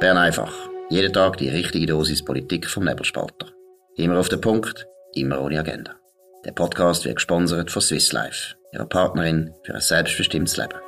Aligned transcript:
Bern 0.00 0.16
einfach. 0.16 0.54
Jeden 0.90 1.12
Tag 1.12 1.38
die 1.38 1.48
richtige 1.48 1.86
Dosis 1.86 2.24
Politik 2.24 2.68
vom 2.68 2.84
Nebelspalter. 2.84 3.48
Immer 3.96 4.20
auf 4.20 4.28
den 4.28 4.40
Punkt, 4.40 4.86
immer 5.14 5.40
ohne 5.40 5.58
Agenda. 5.58 5.96
Der 6.44 6.52
Podcast 6.52 7.04
wird 7.04 7.16
gesponsert 7.16 7.72
von 7.72 7.82
Swiss 7.82 8.12
Life, 8.12 8.54
ihrer 8.72 8.86
Partnerin 8.86 9.52
für 9.64 9.74
ein 9.74 9.80
selbstbestimmtes 9.80 10.56
Leben. 10.56 10.78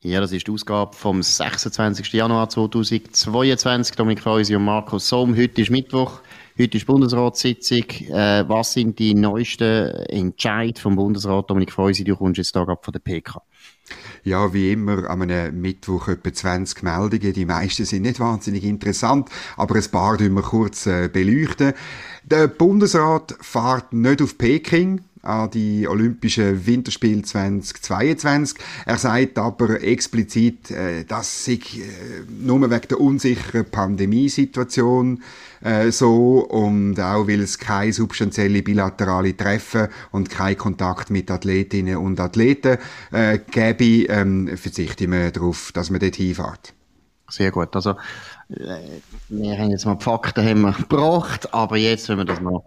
Ja, 0.00 0.20
das 0.20 0.32
ist 0.32 0.48
die 0.48 0.50
Ausgabe 0.50 0.96
vom 0.96 1.22
26. 1.22 2.12
Januar 2.12 2.48
2022. 2.48 3.94
Dominik 3.94 4.22
Feusi 4.22 4.56
und 4.56 4.64
Markus 4.64 5.08
Sohm. 5.08 5.36
Heute 5.36 5.62
ist 5.62 5.70
Mittwoch. 5.70 6.22
Heute 6.58 6.76
ist 6.76 6.86
Bundesratssitzung. 6.86 7.88
Äh, 8.08 8.48
was 8.48 8.72
sind 8.72 8.98
die 8.98 9.14
neuesten 9.14 9.90
Entscheidungen 10.08 10.76
vom 10.76 10.96
Bundesrat? 10.96 11.48
Dominik 11.48 11.70
Feusi, 11.70 12.02
du 12.02 12.16
kommst 12.16 12.38
jetzt 12.38 12.56
da 12.56 12.64
von 12.64 12.92
der 12.92 12.98
PK. 12.98 13.42
Ja, 14.24 14.52
wie 14.52 14.72
immer, 14.72 15.08
an 15.08 15.22
einem 15.22 15.60
Mittwoch 15.60 16.08
etwa 16.08 16.32
20 16.32 16.82
Meldungen. 16.82 17.32
Die 17.32 17.44
meisten 17.44 17.84
sind 17.84 18.02
nicht 18.02 18.18
wahnsinnig 18.20 18.64
interessant, 18.64 19.28
aber 19.56 19.76
ein 19.76 19.90
paar 19.90 20.18
wir 20.34 20.42
kurz 20.42 20.86
äh, 20.86 21.08
beleuchten. 21.08 21.72
Der 22.24 22.48
Bundesrat 22.48 23.36
fährt 23.40 23.92
nicht 23.92 24.20
auf 24.20 24.36
Peking 24.36 25.02
an 25.26 25.50
die 25.50 25.88
Olympischen 25.88 26.66
Winterspiele 26.66 27.22
2022. 27.22 28.58
Er 28.86 28.96
sagt 28.96 29.38
aber 29.38 29.82
explizit, 29.82 30.70
äh, 30.70 31.04
dass 31.04 31.44
sich 31.44 31.80
äh, 31.80 31.82
nur 32.40 32.70
wegen 32.70 32.88
der 32.88 33.00
unsicheren 33.00 33.66
Pandemiesituation 33.70 35.22
äh, 35.62 35.90
so 35.90 36.46
und 36.48 37.00
auch 37.00 37.26
weil 37.26 37.40
es 37.40 37.58
keine 37.58 37.92
substanzielle 37.92 38.62
bilaterale 38.62 39.36
Treffen 39.36 39.88
und 40.12 40.30
kein 40.30 40.56
Kontakt 40.56 41.10
mit 41.10 41.30
Athletinnen 41.30 41.96
und 41.96 42.20
Athleten 42.20 42.78
äh, 43.12 43.38
gäbe, 43.38 44.06
ähm, 44.12 44.56
verzichte 44.56 45.04
ich 45.04 45.32
darauf, 45.32 45.72
dass 45.72 45.90
man 45.90 46.00
dort 46.00 46.16
hinfährt. 46.16 46.72
Sehr 47.28 47.50
gut. 47.50 47.74
Also, 47.74 47.96
äh, 48.50 49.00
wir 49.28 49.58
haben 49.58 49.70
jetzt 49.70 49.84
mal 49.84 49.96
die 49.96 50.04
Fakten 50.04 50.44
haben 50.44 50.60
wir 50.60 50.72
gebracht, 50.72 51.52
aber 51.52 51.76
jetzt, 51.76 52.08
wenn 52.08 52.18
wir 52.18 52.24
das 52.24 52.40
noch 52.40 52.64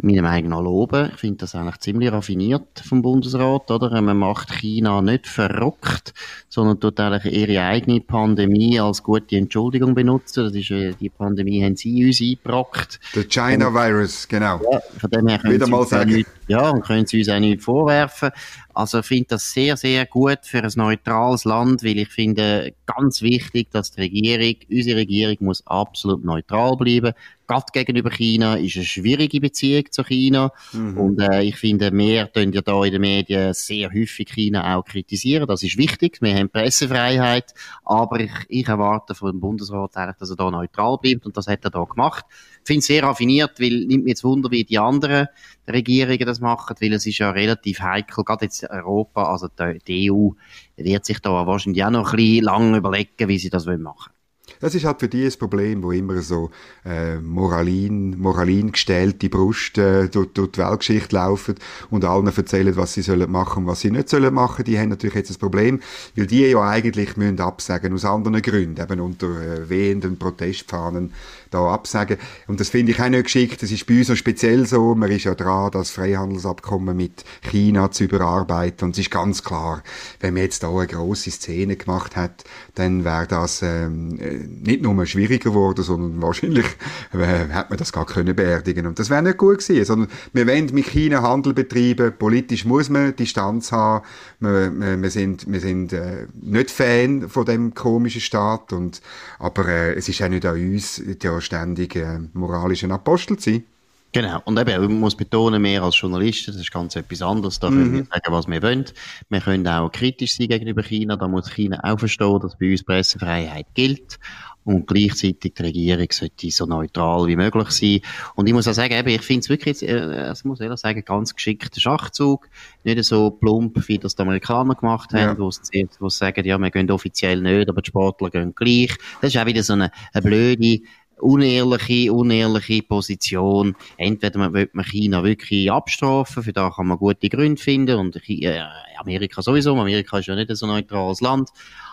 meiner 0.00 0.22
Meinung 0.22 0.50
nach 0.50 0.62
loben. 0.62 1.10
Ich 1.12 1.20
finde 1.20 1.38
das 1.38 1.54
eigentlich 1.54 1.78
ziemlich 1.78 2.12
raffiniert 2.12 2.82
vom 2.84 3.02
Bundesrat, 3.02 3.70
oder? 3.70 4.00
Man 4.00 4.18
macht 4.18 4.52
China 4.52 5.02
nicht 5.02 5.26
verrückt, 5.26 6.14
sondern 6.48 6.78
tut 6.78 7.00
eigentlich 7.00 7.34
ihre 7.34 7.62
eigene 7.62 8.00
Pandemie 8.00 8.78
als 8.78 9.02
gute 9.02 9.36
Entschuldigung 9.36 9.94
benutzen. 9.94 10.44
Das 10.44 10.54
ist, 10.54 10.70
äh, 10.70 10.94
die 11.00 11.08
Pandemie 11.08 11.64
haben 11.64 11.76
sie 11.76 12.06
uns 12.06 12.20
eingebrockt. 12.20 13.00
Der 13.14 13.24
China 13.24 13.72
Virus, 13.72 14.28
genau. 14.28 14.60
Ja, 14.70 14.80
von 14.98 15.10
dem 15.10 15.26
her 15.26 15.38
können 15.38 15.54
Wieder 15.54 15.66
mal 15.66 15.86
sagen. 15.86 16.12
Nicht, 16.12 16.28
ja, 16.46 16.70
und 16.70 16.84
können 16.84 17.06
sie 17.06 17.18
uns 17.18 17.28
auch 17.28 17.40
nicht 17.40 17.62
vorwerfen. 17.62 18.30
Also 18.78 19.00
ich 19.00 19.06
finde 19.06 19.30
das 19.30 19.50
sehr, 19.50 19.76
sehr 19.76 20.06
gut 20.06 20.38
für 20.44 20.62
ein 20.62 20.70
neutrales 20.76 21.44
Land, 21.44 21.82
weil 21.82 21.98
ich 21.98 22.10
finde 22.10 22.74
ganz 22.86 23.22
wichtig, 23.22 23.72
dass 23.72 23.90
die 23.90 24.02
Regierung, 24.02 24.54
unsere 24.70 24.98
Regierung 25.00 25.36
muss 25.40 25.66
absolut 25.66 26.24
neutral 26.24 26.76
bleiben 26.76 27.12
gerade 27.48 27.64
gegenüber 27.72 28.10
China 28.10 28.56
ist 28.56 28.76
eine 28.76 28.84
schwierige 28.84 29.40
Beziehung 29.40 29.90
zu 29.90 30.04
China. 30.04 30.52
Mhm. 30.72 30.98
Und 30.98 31.20
äh, 31.20 31.42
ich 31.42 31.56
finde, 31.56 31.90
wir 31.92 32.30
tun 32.30 32.52
ja 32.52 32.60
da 32.60 32.84
in 32.84 32.92
den 32.92 33.00
Medien 33.00 33.54
sehr 33.54 33.90
häufig 33.90 34.28
China 34.28 34.76
auch 34.76 34.84
kritisieren. 34.84 35.48
Das 35.48 35.62
ist 35.62 35.78
wichtig. 35.78 36.18
Wir 36.20 36.34
haben 36.34 36.50
Pressefreiheit. 36.50 37.54
Aber 37.84 38.20
ich, 38.20 38.30
ich 38.48 38.68
erwarte 38.68 39.14
vom 39.14 39.40
Bundesrat 39.40 39.96
eigentlich, 39.96 40.18
dass 40.18 40.30
er 40.30 40.36
da 40.36 40.50
neutral 40.50 40.98
bleibt. 40.98 41.24
Und 41.24 41.36
das 41.36 41.48
hat 41.48 41.64
er 41.64 41.70
da 41.70 41.82
gemacht. 41.84 42.26
Ich 42.28 42.66
finde 42.66 42.80
es 42.80 42.86
sehr 42.86 43.02
raffiniert, 43.02 43.58
weil 43.58 43.86
nimmt 43.86 44.04
mir 44.04 44.10
jetzt 44.10 44.24
Wunder, 44.24 44.50
wie 44.50 44.64
die 44.64 44.78
anderen 44.78 45.28
Regierungen 45.66 46.26
das 46.26 46.40
machen, 46.40 46.76
weil 46.80 46.92
es 46.92 47.06
ist 47.06 47.18
ja 47.18 47.30
relativ 47.30 47.80
heikel, 47.80 48.24
gerade 48.24 48.44
jetzt 48.44 48.67
Europa, 48.70 49.30
also 49.30 49.48
die, 49.86 50.10
EU 50.10 50.30
wird 50.76 51.04
sich 51.04 51.20
da 51.20 51.46
wahrscheinlich 51.46 51.84
auch 51.84 51.90
noch 51.90 52.12
ein 52.12 52.16
bisschen 52.16 52.44
lang 52.44 52.74
überlegen, 52.74 53.28
wie 53.28 53.38
sie 53.38 53.50
das 53.50 53.66
machen 53.66 53.84
wollen. 53.84 54.18
Das 54.60 54.74
ist 54.74 54.84
halt 54.84 55.00
für 55.00 55.08
die 55.08 55.24
ein 55.24 55.38
Problem, 55.38 55.82
wo 55.82 55.92
immer 55.92 56.20
so 56.20 56.50
äh, 56.84 57.16
Moralin, 57.16 58.18
Moralin 58.18 58.72
gestellte 58.72 59.28
Brust 59.28 59.78
äh, 59.78 60.08
durch, 60.08 60.32
durch 60.32 60.52
die 60.52 60.58
Weltgeschichte 60.58 61.14
laufen 61.14 61.54
und 61.90 62.04
allen 62.04 62.26
erzählen, 62.26 62.76
was 62.76 62.94
sie 62.94 63.02
sollen 63.02 63.30
machen 63.30 63.64
und 63.64 63.66
was 63.68 63.80
sie 63.80 63.90
nicht 63.90 64.08
sollen 64.08 64.34
machen. 64.34 64.64
Die 64.64 64.78
haben 64.78 64.88
natürlich 64.88 65.14
jetzt 65.14 65.30
ein 65.30 65.38
Problem, 65.38 65.80
weil 66.16 66.26
die 66.26 66.46
ja 66.46 66.60
eigentlich 66.60 67.16
müssen 67.16 67.40
absagen 67.40 67.92
aus 67.94 68.04
anderen 68.04 68.42
Gründen, 68.42 68.82
eben 68.82 69.00
unter 69.00 69.28
äh, 69.40 69.68
wehenden 69.68 70.18
Protestfahnen 70.18 71.12
da 71.50 71.72
absagen. 71.72 72.18
Und 72.46 72.60
das 72.60 72.68
finde 72.68 72.92
ich 72.92 73.00
auch 73.00 73.08
nicht 73.08 73.24
geschickt. 73.24 73.62
Das 73.62 73.70
ist 73.70 73.86
bei 73.86 73.98
uns 73.98 74.08
noch 74.08 74.16
speziell 74.16 74.66
so. 74.66 74.94
Man 74.94 75.10
ist 75.10 75.24
ja 75.24 75.34
dran, 75.34 75.70
das 75.70 75.90
Freihandelsabkommen 75.90 76.96
mit 76.96 77.24
China 77.42 77.90
zu 77.90 78.04
überarbeiten. 78.04 78.86
Und 78.86 78.92
es 78.92 78.98
ist 78.98 79.10
ganz 79.10 79.42
klar, 79.42 79.82
wenn 80.20 80.34
man 80.34 80.42
jetzt 80.42 80.62
da 80.62 80.68
eine 80.68 80.86
grosse 80.86 81.30
Szene 81.30 81.76
gemacht 81.76 82.16
hat, 82.16 82.44
dann 82.74 83.04
wäre 83.04 83.26
das 83.26 83.62
ähm, 83.62 84.18
äh, 84.20 84.34
nicht 84.36 84.82
nur 84.82 85.06
schwieriger 85.06 85.50
geworden, 85.50 85.82
sondern 85.82 86.22
wahrscheinlich 86.22 86.66
äh, 87.12 87.18
hätte 87.18 87.66
man 87.68 87.78
das 87.78 87.92
gar 87.92 88.06
können 88.06 88.34
beerdigen. 88.34 88.86
Und 88.86 88.98
das 88.98 89.10
wäre 89.10 89.22
nicht 89.22 89.38
gut 89.38 89.58
gewesen, 89.58 89.84
sondern 89.84 90.08
wir 90.32 90.46
wollen 90.46 90.70
mit 90.72 90.86
China 90.86 91.22
Handel 91.22 91.54
betreiben. 91.54 92.12
Politisch 92.18 92.64
muss 92.64 92.88
man 92.88 93.14
Distanz 93.16 93.72
haben. 93.72 94.04
Wir, 94.40 94.72
wir, 94.72 95.02
wir 95.02 95.10
sind, 95.10 95.50
wir 95.50 95.60
sind 95.60 95.92
äh, 95.92 96.26
nicht 96.40 96.70
Fan 96.70 97.28
von 97.28 97.44
dem 97.44 97.74
komischen 97.74 98.20
Staat. 98.20 98.72
Und, 98.72 99.00
aber 99.38 99.66
äh, 99.68 99.94
es 99.94 100.08
ist 100.08 100.22
auch 100.22 100.28
nicht 100.28 100.46
an 100.46 100.54
uns, 100.54 101.02
ja, 101.22 101.37
ständig 101.40 101.96
äh, 101.96 102.18
moralischen 102.32 102.92
Apostel 102.92 103.38
zu 103.38 103.50
sein. 103.50 103.64
Genau. 104.12 104.40
Und 104.44 104.58
eben, 104.58 104.80
man 104.80 105.00
muss 105.00 105.14
betonen, 105.14 105.60
mehr 105.60 105.82
als 105.82 106.00
Journalisten, 106.00 106.52
das 106.52 106.60
ist 106.60 106.72
ganz 106.72 106.96
etwas 106.96 107.20
anderes. 107.20 107.60
Da 107.60 107.68
können 107.68 107.92
wir 107.92 108.00
mhm. 108.00 108.06
sagen, 108.06 108.32
was 108.32 108.48
wir 108.48 108.62
wollen. 108.62 108.86
Wir 109.28 109.40
können 109.40 109.68
auch 109.68 109.92
kritisch 109.92 110.34
sein 110.34 110.48
gegenüber 110.48 110.82
China. 110.82 111.16
Da 111.16 111.28
muss 111.28 111.50
China 111.50 111.80
auch 111.82 111.98
verstehen, 111.98 112.40
dass 112.40 112.56
bei 112.56 112.70
uns 112.70 112.84
Pressefreiheit 112.84 113.66
gilt. 113.74 114.18
Und 114.64 114.86
gleichzeitig 114.86 115.54
die 115.54 115.62
Regierung 115.62 116.08
sollte 116.10 116.50
so 116.50 116.66
neutral 116.66 117.26
wie 117.26 117.36
möglich 117.36 117.70
sein. 117.70 118.00
Und 118.34 118.46
ich 118.46 118.52
muss 118.52 118.68
auch 118.68 118.74
sagen, 118.74 118.92
eben, 118.94 119.08
ich 119.08 119.22
finde 119.22 119.40
es 119.40 119.48
wirklich, 119.48 119.82
äh, 119.82 120.32
ich 120.32 120.44
muss 120.44 120.60
ehrlich 120.60 120.80
sagen, 120.80 121.04
ganz 121.04 121.34
geschickter 121.34 121.80
Schachzug. 121.80 122.48
Nicht 122.84 123.02
so 123.04 123.30
plump, 123.30 123.88
wie 123.88 123.98
das 123.98 124.14
die 124.14 124.22
Amerikaner 124.22 124.74
gemacht 124.74 125.12
haben, 125.12 125.20
ja. 125.20 125.38
wo 125.38 125.50
sie, 125.50 125.88
wo 126.00 126.08
sie 126.08 126.18
sagen, 126.18 126.46
ja, 126.46 126.58
wir 126.58 126.70
gehen 126.70 126.90
offiziell 126.90 127.40
nicht, 127.40 127.68
aber 127.68 127.82
die 127.82 127.88
Sportler 127.88 128.30
gehen 128.30 128.54
gleich. 128.54 128.96
Das 129.20 129.34
ist 129.34 129.40
auch 129.40 129.46
wieder 129.46 129.62
so 129.62 129.74
eine, 129.74 129.90
eine 130.12 130.22
blöde, 130.22 130.80
unehrliche, 131.20 132.12
unehrliche 132.12 132.82
Position. 132.82 133.76
Entweder 133.96 134.38
man 134.38 134.52
will 134.52 134.70
China 134.84 135.22
wirklich 135.24 135.70
abstrafen, 135.70 136.42
für 136.42 136.52
da 136.52 136.70
kann 136.70 136.86
man 136.86 136.98
gute 136.98 137.28
Gründe 137.28 137.60
finden 137.60 137.98
und 137.98 138.16
äh, 138.28 138.62
Amerika 138.98 139.42
sowieso, 139.42 139.76
Amerika 139.76 140.18
ist 140.18 140.26
ja 140.26 140.34
nicht 140.34 140.54
so 140.54 140.66
neutrales 140.66 141.20
Land, 141.20 141.50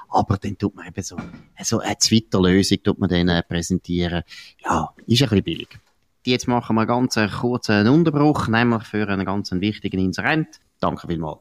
aber 0.10 0.38
dann 0.38 0.58
tut 0.58 0.76
man 0.76 0.88
eben 0.88 1.04
so, 1.04 1.18
so 1.62 1.80
eine 1.80 1.98
Twitter-Lösung 1.98 2.78
tut 2.84 3.00
man 3.00 3.10
dann 3.10 3.42
präsentieren. 3.48 4.24
Ja, 4.64 4.90
ist 5.06 5.22
ein 5.22 5.30
bisschen 5.30 5.44
billig. 5.44 5.80
Jetzt 6.26 6.48
machen 6.48 6.76
wir 6.76 6.86
ganz 6.86 7.18
einen 7.18 7.32
kurzen 7.32 7.88
Unterbruch, 7.88 8.48
nämlich 8.48 8.84
für 8.84 9.08
einen 9.08 9.26
ganz 9.26 9.52
wichtigen 9.52 10.00
Inserent. 10.00 10.60
Danke 10.80 11.08
vielmals. 11.08 11.40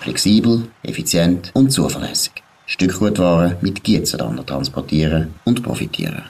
Flexibel, 0.00 0.68
effizient 0.82 1.50
und 1.54 1.70
zuverlässig. 1.70 2.43
Stückgutware 2.66 3.58
mit 3.60 3.84
Gietzenlander 3.84 4.44
transportieren 4.44 5.34
und 5.44 5.62
profitieren. 5.62 6.24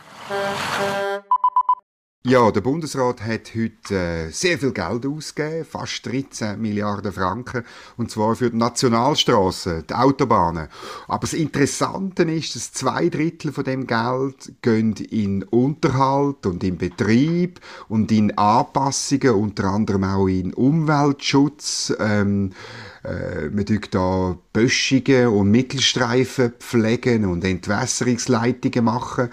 Ja, 2.27 2.51
der 2.51 2.63
Bundesrat 2.63 3.21
hat 3.21 3.55
heute 3.55 3.95
äh, 3.95 4.31
sehr 4.31 4.59
viel 4.59 4.73
Geld 4.73 5.05
ausgegeben, 5.05 5.67
fast 5.67 6.07
13 6.07 6.59
Milliarden 6.59 7.13
Franken, 7.13 7.65
und 7.99 8.11
zwar 8.11 8.35
für 8.35 8.51
die 8.51 8.57
Nationalstraßen, 8.57 9.87
die 9.87 9.95
Autobahnen. 9.95 10.69
Aber 11.07 11.21
das 11.21 11.35
Interessante 11.35 12.23
ist, 12.23 12.57
dass 12.57 12.73
zwei 12.73 13.11
Drittel 13.11 13.53
von 13.53 13.65
dem 13.65 13.87
Geld 13.87 14.55
gehen 14.63 14.95
in 14.95 15.43
Unterhalt 15.43 16.47
und 16.47 16.65
in 16.65 16.79
Betrieb 16.79 17.61
und 17.91 18.11
in 18.11 18.39
Anpassungen, 18.39 19.35
unter 19.35 19.65
anderem 19.65 20.05
auch 20.05 20.27
in 20.27 20.55
Umweltschutz. 20.55 21.93
Ähm, 22.01 22.55
äh, 23.05 23.49
man 23.51 23.67
tut 23.67 23.95
da 23.95 24.37
Böschungen 24.53 25.29
und 25.29 25.51
Mittelstreifen 25.51 26.53
pflegen 26.59 27.27
und 27.27 27.45
Entwässerungsleitungen 27.45 28.85
machen 28.85 29.29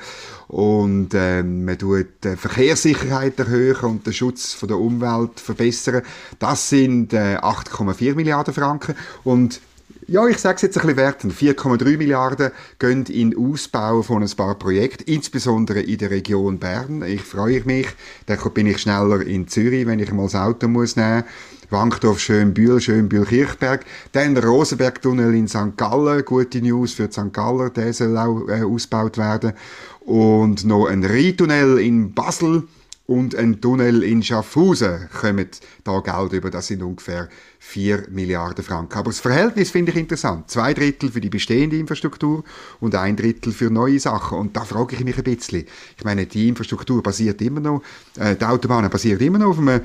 und 0.48 1.10
ähm, 1.14 1.66
man 1.66 1.78
tut 1.78 2.08
die 2.24 2.36
Verkehrssicherheit 2.36 3.40
erhöhen 3.40 3.78
und 3.78 4.06
den 4.06 4.14
Schutz 4.14 4.60
der 4.60 4.78
Umwelt 4.78 5.40
verbessern. 5.40 6.02
Das 6.40 6.70
sind 6.70 7.14
äh, 7.14 7.38
8,4 7.38 8.16
Milliarden 8.16 8.54
Franken 8.54 8.96
und 9.24 9.62
ja, 10.08 10.28
ich 10.28 10.38
sage 10.38 10.56
es 10.56 10.62
jetzt 10.64 10.78
ein 10.78 10.82
bisschen 10.82 10.98
wertend. 10.98 11.34
4,3 11.34 11.98
Milliarden 11.98 12.52
gehen 12.80 13.06
in 13.06 13.38
Ausbau 13.38 14.02
von 14.02 14.24
ein 14.24 14.30
paar 14.30 14.56
Projekten, 14.56 15.04
insbesondere 15.12 15.82
in 15.82 15.98
der 15.98 16.12
Region 16.12 16.60
Bern. 16.60 17.04
Ich 17.04 17.22
freue 17.22 17.64
mich. 17.64 17.88
Dann 18.26 18.40
bin 18.54 18.68
ich 18.68 18.80
schneller 18.80 19.22
in 19.22 19.48
Zürich, 19.48 19.86
wenn 19.86 20.00
ich 20.00 20.12
mal 20.12 20.24
das 20.24 20.36
Auto 20.36 20.68
muss 20.68 20.96
nehmen 20.96 21.24
Wankdorf, 21.72 22.20
Schönbühl, 22.20 22.82
Schönbühl-Kirchberg. 22.82 23.86
Dann 24.12 24.36
der 24.36 24.44
Rosenbergtunnel 24.44 25.34
in 25.34 25.48
St. 25.48 25.78
Gallen. 25.78 26.26
Gute 26.26 26.62
News 26.62 26.94
für 26.94 27.10
St. 27.10 27.32
Gallen. 27.32 27.72
Der 27.74 27.94
soll 27.94 28.18
auch 28.18 28.48
äh, 28.50 28.64
ausgebaut 28.64 29.18
werden. 29.18 29.54
Und 30.02 30.66
noch 30.66 30.88
ein 30.88 31.06
Rheintunnel 31.06 31.80
in 31.80 32.14
Basel 32.14 32.64
und 33.12 33.36
ein 33.36 33.60
Tunnel 33.60 34.04
in 34.04 34.24
Schaffhausen 34.24 35.10
kommen 35.12 35.48
da 35.84 36.00
Geld 36.00 36.32
über. 36.32 36.50
Das 36.50 36.68
sind 36.68 36.82
ungefähr 36.82 37.28
4 37.60 38.06
Milliarden 38.10 38.64
Franken. 38.64 38.98
Aber 38.98 39.10
das 39.10 39.20
Verhältnis 39.20 39.70
finde 39.70 39.92
ich 39.92 39.98
interessant. 39.98 40.50
Zwei 40.50 40.74
Drittel 40.74 41.12
für 41.12 41.20
die 41.20 41.30
bestehende 41.30 41.78
Infrastruktur 41.78 42.46
und 42.80 42.96
ein 42.96 43.18
Drittel 43.18 43.52
für 43.52 43.70
neue 43.70 44.00
Sachen. 44.00 44.38
Und 44.38 44.56
da 44.56 44.64
frage 44.64 44.96
ich 44.96 45.04
mich 45.04 45.18
ein 45.18 45.24
bisschen. 45.26 45.66
Ich 45.98 46.06
meine, 46.06 46.26
die 46.26 46.48
Infrastruktur 46.48 47.04
basiert 47.04 47.42
immer 47.42 47.60
noch, 47.60 47.84
äh, 48.18 48.38
die 48.38 48.46
Autobahn 48.46 48.90
basiert 48.90 49.22
immer 49.22 49.40
noch 49.40 49.50
auf 49.50 49.60
einem 49.60 49.82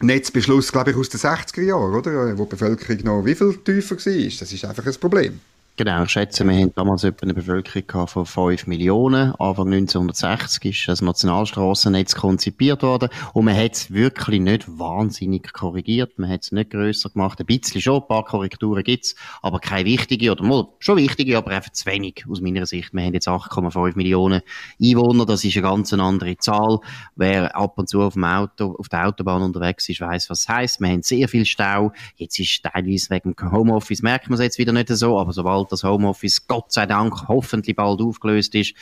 Netzbeschluss, 0.00 0.72
glaube 0.72 0.90
ich, 0.90 0.96
aus 0.96 1.10
den 1.10 1.20
60er 1.20 1.62
Jahren, 1.62 1.94
oder? 1.94 2.36
Wo 2.36 2.44
die 2.44 2.50
Bevölkerung 2.50 3.04
noch 3.04 3.24
wie 3.24 3.36
viel 3.36 3.56
tiefer 3.58 3.96
war. 3.96 4.30
Das 4.40 4.52
ist 4.52 4.64
einfach 4.64 4.84
ein 4.84 4.94
Problem. 4.94 5.40
Genau, 5.78 6.02
ich 6.02 6.10
schätze, 6.10 6.44
wir 6.44 6.56
haben 6.56 6.74
damals 6.74 7.04
etwa 7.04 7.22
eine 7.22 7.34
Bevölkerung 7.34 8.08
von 8.08 8.26
5 8.26 8.66
Millionen. 8.66 9.32
Anfang 9.36 9.72
1960 9.72 10.64
ist 10.64 10.88
das 10.88 11.02
Nationalstrassennetz 11.02 12.16
konzipiert 12.16 12.82
worden 12.82 13.10
und 13.32 13.44
man 13.44 13.56
hat 13.56 13.74
es 13.74 13.92
wirklich 13.92 14.40
nicht 14.40 14.66
wahnsinnig 14.66 15.52
korrigiert. 15.52 16.18
Man 16.18 16.30
hat 16.30 16.42
es 16.42 16.50
nicht 16.50 16.70
grösser 16.70 17.10
gemacht. 17.10 17.38
Ein 17.38 17.46
bisschen 17.46 17.80
schon, 17.80 18.02
ein 18.02 18.08
paar 18.08 18.24
Korrekturen 18.24 18.82
gibt's, 18.82 19.14
aber 19.40 19.60
keine 19.60 19.84
wichtige 19.84 20.32
oder 20.32 20.42
mal 20.42 20.66
schon 20.80 20.96
wichtige, 20.96 21.38
aber 21.38 21.52
einfach 21.52 21.70
zu 21.70 21.86
wenig 21.86 22.24
aus 22.28 22.40
meiner 22.40 22.66
Sicht. 22.66 22.92
Wir 22.92 23.04
haben 23.04 23.14
jetzt 23.14 23.28
8,5 23.28 23.94
Millionen 23.94 24.40
Einwohner, 24.82 25.26
das 25.26 25.44
ist 25.44 25.56
eine 25.56 25.62
ganz 25.62 25.92
andere 25.92 26.36
Zahl. 26.38 26.80
Wer 27.14 27.54
ab 27.54 27.78
und 27.78 27.88
zu 27.88 28.02
auf 28.02 28.14
dem 28.14 28.24
Auto, 28.24 28.74
auf 28.76 28.88
der 28.88 29.06
Autobahn 29.06 29.42
unterwegs 29.42 29.88
ist, 29.88 30.00
weiß, 30.00 30.28
was 30.28 30.42
das 30.42 30.48
heisst. 30.48 30.80
Wir 30.80 30.88
haben 30.88 31.04
sehr 31.04 31.28
viel 31.28 31.44
Stau. 31.44 31.92
Jetzt 32.16 32.40
ist 32.40 32.64
teilweise 32.64 33.10
wegen 33.10 33.36
Homeoffice, 33.52 34.02
merkt 34.02 34.28
man 34.28 34.40
es 34.40 34.44
jetzt 34.44 34.58
wieder 34.58 34.72
nicht 34.72 34.88
so, 34.88 35.20
aber 35.20 35.32
sobald 35.32 35.67
das 35.68 35.84
Homeoffice 35.84 36.46
Gott 36.46 36.72
sei 36.72 36.86
Dank 36.86 37.28
hoffentlich 37.28 37.76
bald 37.76 38.00
aufgelöst 38.00 38.54
ist, 38.54 38.74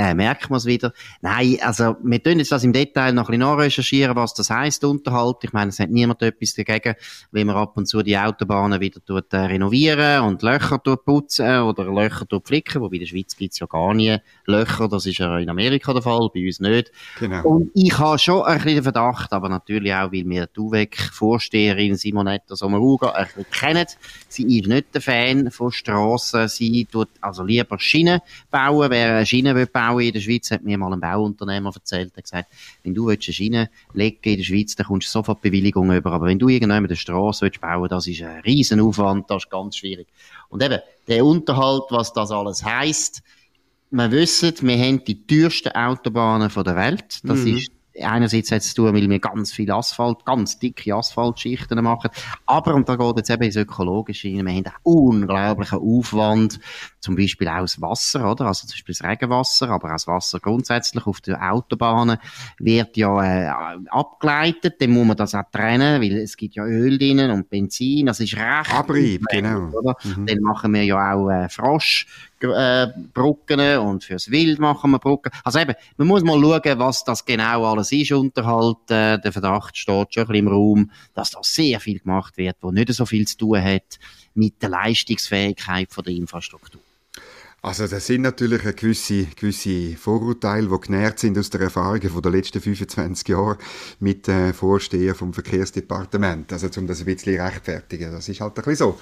äh, 0.00 0.14
merkt 0.14 0.48
man 0.48 0.56
es 0.56 0.64
wieder. 0.64 0.94
Nein, 1.20 1.58
also 1.60 1.94
wir 2.02 2.22
tun 2.22 2.38
jetzt 2.38 2.50
das 2.50 2.64
im 2.64 2.72
Detail 2.72 3.12
noch 3.12 3.28
ein 3.28 3.38
bisschen 3.38 3.40
nachrecherchieren, 3.40 4.16
was 4.16 4.32
das 4.32 4.48
heisst, 4.48 4.82
Unterhalt. 4.82 5.36
Ich 5.42 5.52
meine, 5.52 5.68
es 5.68 5.78
hat 5.78 5.90
niemand 5.90 6.22
etwas 6.22 6.54
dagegen, 6.54 6.94
wenn 7.32 7.46
man 7.46 7.56
ab 7.56 7.76
und 7.76 7.84
zu 7.84 8.02
die 8.02 8.16
Autobahnen 8.16 8.80
wieder 8.80 9.04
tut, 9.04 9.30
äh, 9.34 9.36
renovieren 9.36 10.22
und 10.22 10.40
Löcher 10.40 10.82
tut 10.82 11.04
putzen 11.04 11.60
oder 11.60 11.84
Löcher 11.84 12.26
tut 12.26 12.48
flicken, 12.48 12.80
wobei 12.80 12.94
in 12.94 13.00
der 13.00 13.08
Schweiz 13.08 13.36
gibt's 13.36 13.58
ja 13.58 13.66
gar 13.66 13.92
nie 13.92 14.16
Löcher, 14.46 14.88
das 14.88 15.04
ist 15.04 15.18
ja 15.18 15.38
in 15.38 15.50
Amerika 15.50 15.92
der 15.92 16.00
Fall, 16.00 16.30
bei 16.32 16.46
uns 16.46 16.60
nicht. 16.60 16.92
Genau. 17.18 17.42
Und 17.42 17.70
ich 17.74 17.98
habe 17.98 18.18
schon 18.18 18.42
ein 18.44 18.62
bisschen 18.62 18.82
Verdacht, 18.82 19.34
aber 19.34 19.50
natürlich 19.50 19.92
auch, 19.92 20.12
weil 20.12 20.26
wir 20.26 20.46
die 20.46 20.60
UWEC-Vorsteherin 20.60 21.96
Simonetta 21.96 22.56
Sommaruga 22.56 23.10
ein 23.10 23.26
bisschen 23.26 23.50
kennen. 23.50 23.86
Sie 24.28 24.60
ist 24.60 24.66
nicht 24.66 24.94
der 24.94 25.02
Fan 25.02 25.50
von 25.50 25.70
Strassen, 25.70 26.48
sie 26.48 26.86
tut 26.86 27.10
also 27.20 27.42
lieber 27.42 27.78
Schienen 27.78 28.20
bauen, 28.50 28.90
wer 28.90 29.16
eine 29.16 29.26
Schiene 29.26 29.54
will 29.54 29.66
bauen 29.66 29.89
bauen 29.90 30.00
in 30.02 30.12
der 30.12 30.20
Schweiz, 30.20 30.50
hat 30.50 30.62
mir 30.62 30.78
mal 30.78 30.92
ein 30.92 31.00
Bauunternehmer 31.00 31.72
erzählt, 31.74 32.12
er 32.16 32.22
gesagt, 32.22 32.52
wenn 32.82 32.94
du 32.94 33.08
eine 33.08 33.20
Schiene 33.20 33.70
legen 33.92 34.18
in 34.22 34.36
der 34.36 34.44
Schweiz, 34.44 34.74
dann 34.76 34.86
kommst 34.86 35.08
du 35.08 35.12
sofort 35.12 35.40
Bewilligung 35.40 35.92
über. 35.92 36.12
Aber 36.12 36.26
wenn 36.26 36.38
du 36.38 36.48
irgendwann 36.48 36.84
eine 36.84 36.96
Straße 36.96 37.42
willst 37.42 37.60
bauen, 37.60 37.88
das 37.88 38.06
ist 38.06 38.22
ein 38.22 38.40
riesen 38.40 38.80
Aufwand, 38.80 39.30
das 39.30 39.44
ist 39.44 39.50
ganz 39.50 39.76
schwierig. 39.76 40.08
Und 40.48 40.62
eben, 40.62 40.80
der 41.08 41.24
Unterhalt, 41.24 41.84
was 41.90 42.12
das 42.12 42.30
alles 42.30 42.64
heisst, 42.64 43.22
wir 43.92 44.10
wissen, 44.12 44.54
wir 44.62 44.78
haben 44.78 45.04
die 45.04 45.26
teuersten 45.26 45.72
Autobahnen 45.72 46.48
der 46.48 46.76
Welt. 46.76 47.18
Das 47.24 47.40
mhm. 47.40 47.56
ist 47.56 47.72
einerseits 48.02 48.50
hat 48.50 48.58
es 48.58 48.74
zu 48.74 48.82
tun, 48.82 48.94
weil 48.94 49.08
wir 49.08 49.18
ganz 49.18 49.52
viel 49.52 49.70
Asphalt, 49.70 50.24
ganz 50.24 50.58
dicke 50.58 50.94
Asphaltschichten 50.94 51.82
machen. 51.82 52.10
Aber, 52.46 52.74
und 52.74 52.88
da 52.88 52.96
geht 52.96 53.16
jetzt 53.16 53.30
eben 53.30 53.42
ins 53.42 53.56
Ökologische 53.56 54.28
rein, 54.28 54.46
wir 54.46 54.54
haben 54.54 54.64
einen 54.64 54.72
unglaublichen 54.82 55.78
Aufwand, 55.78 56.60
zum 57.00 57.16
Beispiel 57.16 57.48
auch 57.48 57.60
das 57.60 57.80
Wasser, 57.80 58.30
oder? 58.30 58.46
Also 58.46 58.66
zum 58.66 58.74
Beispiel 58.74 58.94
das 58.94 59.08
Regenwasser, 59.08 59.68
aber 59.70 59.88
auch 59.88 59.92
das 59.92 60.06
Wasser 60.06 60.40
grundsätzlich 60.40 61.06
auf 61.06 61.20
den 61.20 61.36
Autobahnen 61.36 62.18
wird 62.58 62.96
ja 62.96 63.22
äh, 63.22 63.84
abgeleitet, 63.88 64.80
dann 64.80 64.90
muss 64.90 65.06
man 65.06 65.16
das 65.16 65.34
auch 65.34 65.50
trennen, 65.50 66.02
weil 66.02 66.18
es 66.18 66.36
gibt 66.36 66.56
ja 66.56 66.64
Öl 66.64 66.98
drinnen 66.98 67.30
und 67.30 67.48
Benzin, 67.48 68.06
das 68.06 68.20
ist 68.20 68.36
recht. 68.36 68.74
Abrieb, 68.74 69.24
genau. 69.30 69.70
Oder? 69.70 69.96
Mhm. 70.04 70.26
Dann 70.26 70.40
machen 70.40 70.74
wir 70.74 70.84
ja 70.84 71.14
auch 71.14 71.28
äh, 71.30 71.48
Frosch, 71.48 72.06
äh, 72.42 72.88
Brücken 73.12 73.78
und 73.78 74.04
fürs 74.04 74.30
Wild 74.30 74.58
machen 74.58 74.90
wir 74.90 74.98
Brücken. 74.98 75.30
Also 75.44 75.58
eben, 75.58 75.74
man 75.96 76.08
muss 76.08 76.22
mal 76.22 76.40
schauen, 76.40 76.78
was 76.78 77.04
das 77.04 77.24
genau 77.24 77.64
alles 77.64 77.92
ist, 77.92 78.12
Unterhalt. 78.12 78.90
Äh, 78.90 79.18
der 79.18 79.32
Verdacht 79.32 79.76
steht 79.76 80.14
schon 80.14 80.22
ein 80.22 80.26
bisschen 80.28 80.46
im 80.46 80.48
Raum, 80.48 80.90
dass 81.14 81.30
da 81.30 81.40
sehr 81.42 81.80
viel 81.80 81.98
gemacht 81.98 82.36
wird, 82.36 82.56
wo 82.60 82.70
nicht 82.70 82.92
so 82.92 83.06
viel 83.06 83.26
zu 83.26 83.36
tun 83.36 83.62
hat 83.62 83.98
mit 84.34 84.62
der 84.62 84.70
Leistungsfähigkeit 84.70 85.92
von 85.92 86.04
der 86.04 86.14
Infrastruktur. 86.14 86.80
Also 87.62 87.86
das 87.86 88.06
sind 88.06 88.22
natürlich 88.22 88.62
gewisse, 88.76 89.26
gewisse 89.36 89.94
Vorurteile, 89.96 90.68
die 90.68 90.80
genährt 90.80 91.18
sind 91.18 91.36
aus 91.36 91.50
der 91.50 91.60
Erfahrung 91.60 92.00
von 92.00 92.22
den 92.22 92.32
letzten 92.32 92.60
25 92.60 93.28
Jahren 93.28 93.58
mit 93.98 94.28
äh, 94.28 94.54
Vorsteher 94.54 95.14
vom 95.14 95.34
Verkehrsdepartement. 95.34 96.50
Also 96.54 96.68
um 96.80 96.86
das 96.86 97.00
ein 97.00 97.04
bisschen 97.04 97.38
rechtfertigen. 97.38 98.12
Das 98.12 98.30
ist 98.30 98.40
halt 98.40 98.52
ein 98.52 98.64
bisschen 98.64 98.76
so. 98.76 98.98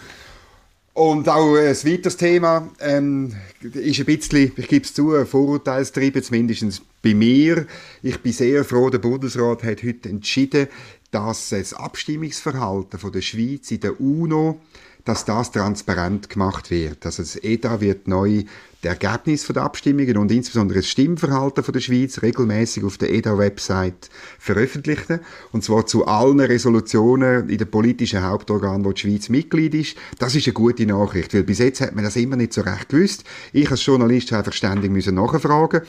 Und 0.99 1.29
auch 1.29 1.55
ein 1.55 1.77
weiteres 1.77 2.17
Thema 2.17 2.69
ähm, 2.81 3.33
ist 3.61 4.01
ein 4.01 4.05
bisschen, 4.05 4.51
ich 4.57 4.67
gebe 4.67 4.85
es 4.85 4.93
zu, 4.93 5.25
Vorurteilstrieben, 5.25 6.25
zumindest 6.25 6.83
bei 7.05 7.15
mir. 7.15 7.69
Ich 8.03 8.19
bin 8.19 8.33
sehr 8.33 8.65
froh, 8.65 8.91
der 8.91 8.99
Bundesrat 8.99 9.63
hat 9.63 9.85
heute 9.85 10.09
entschieden, 10.09 10.67
dass 11.13 11.51
das 11.51 11.73
Abstimmungsverhalten 11.73 12.99
von 12.99 13.13
der 13.13 13.21
Schweiz 13.21 13.71
in 13.71 13.79
der 13.79 14.01
UNO 14.01 14.61
dass 15.09 15.25
das 15.25 15.51
transparent 15.53 16.29
gemacht 16.29 16.71
wird. 16.71 17.07
Also 17.07 17.23
das 17.23 17.37
EDA 17.37 17.81
wird 17.81 18.09
neu 18.09 18.45
die 18.85 18.89
Ergebnisse 18.89 19.53
der 19.53 19.65
Abstimmungen 19.65 20.19
und 20.19 20.31
insbesondere 20.31 20.79
das 20.79 20.89
Stimmverhalten 20.89 21.65
der 21.65 21.81
Schweiz 21.81 22.23
regelmäßig 22.23 22.85
auf 22.85 22.97
der 22.97 23.11
EDA-Website 23.11 24.09
veröffentlichen. 24.39 25.21
Und 25.51 25.65
zwar 25.65 25.87
zu 25.87 26.07
allen 26.07 26.39
Resolutionen 26.39 27.49
in 27.49 27.59
den 27.59 27.71
politischen 27.71 28.23
Hauptorganen, 28.23 28.85
wo 28.85 28.93
die 28.93 29.01
Schweiz 29.01 29.31
Mitglied 29.31 29.75
ist. 29.75 29.97
Das 30.19 30.37
ist 30.37 30.47
eine 30.47 30.53
gute 30.53 30.87
Nachricht, 30.87 31.35
weil 31.35 31.43
bis 31.43 31.59
jetzt 31.59 31.81
hat 31.81 31.95
man 31.95 32.05
das 32.05 32.15
immer 32.15 32.37
nicht 32.37 32.53
so 32.53 32.61
recht 32.61 32.91
gewusst. 32.91 33.25
Ich 33.53 33.69
als 33.71 33.85
Journalist 33.85 34.31
habe 34.31 34.41
einfach 34.41 34.53
ständig 34.53 34.93
müssen 34.93 35.17
nachfragen 35.17 35.81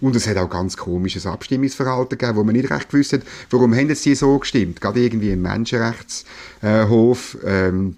und 0.00 0.16
es 0.16 0.26
hat 0.26 0.38
auch 0.38 0.48
ganz 0.48 0.76
komisches 0.76 1.26
Abstimmungsverhalten 1.26 2.16
gegeben, 2.16 2.38
wo 2.38 2.44
man 2.44 2.54
nicht 2.54 2.70
recht 2.70 2.88
gewusst 2.90 3.12
hat, 3.12 3.22
warum 3.50 3.74
haben 3.74 3.88
die 3.88 4.14
so 4.14 4.38
gestimmt. 4.38 4.80
Gerade 4.80 5.00
irgendwie 5.00 5.32
im 5.32 5.42
Menschenrechtshof, 5.42 7.36
ähm, 7.44 7.96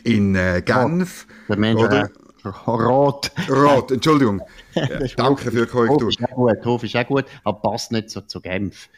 in 0.00 0.34
äh, 0.34 0.62
Genf. 0.64 1.26
Der 1.48 1.58
Mensch 1.58 1.80
oder? 1.80 2.10
Rot. 2.44 3.30
Rot, 3.48 3.90
Entschuldigung. 3.90 4.40
Ja, 4.72 4.86
danke 5.16 5.50
für 5.50 5.50
die 5.50 5.66
Korrektur. 5.66 6.02
Hof 6.02 6.08
ist 6.10 6.22
auch 6.22 6.36
gut, 6.36 6.64
Hof 6.64 6.84
ist 6.84 6.96
auch 6.96 7.06
gut, 7.06 7.24
aber 7.42 7.60
passt 7.60 7.90
nicht 7.90 8.08
so 8.08 8.20
zu 8.20 8.40
Genf. 8.40 8.88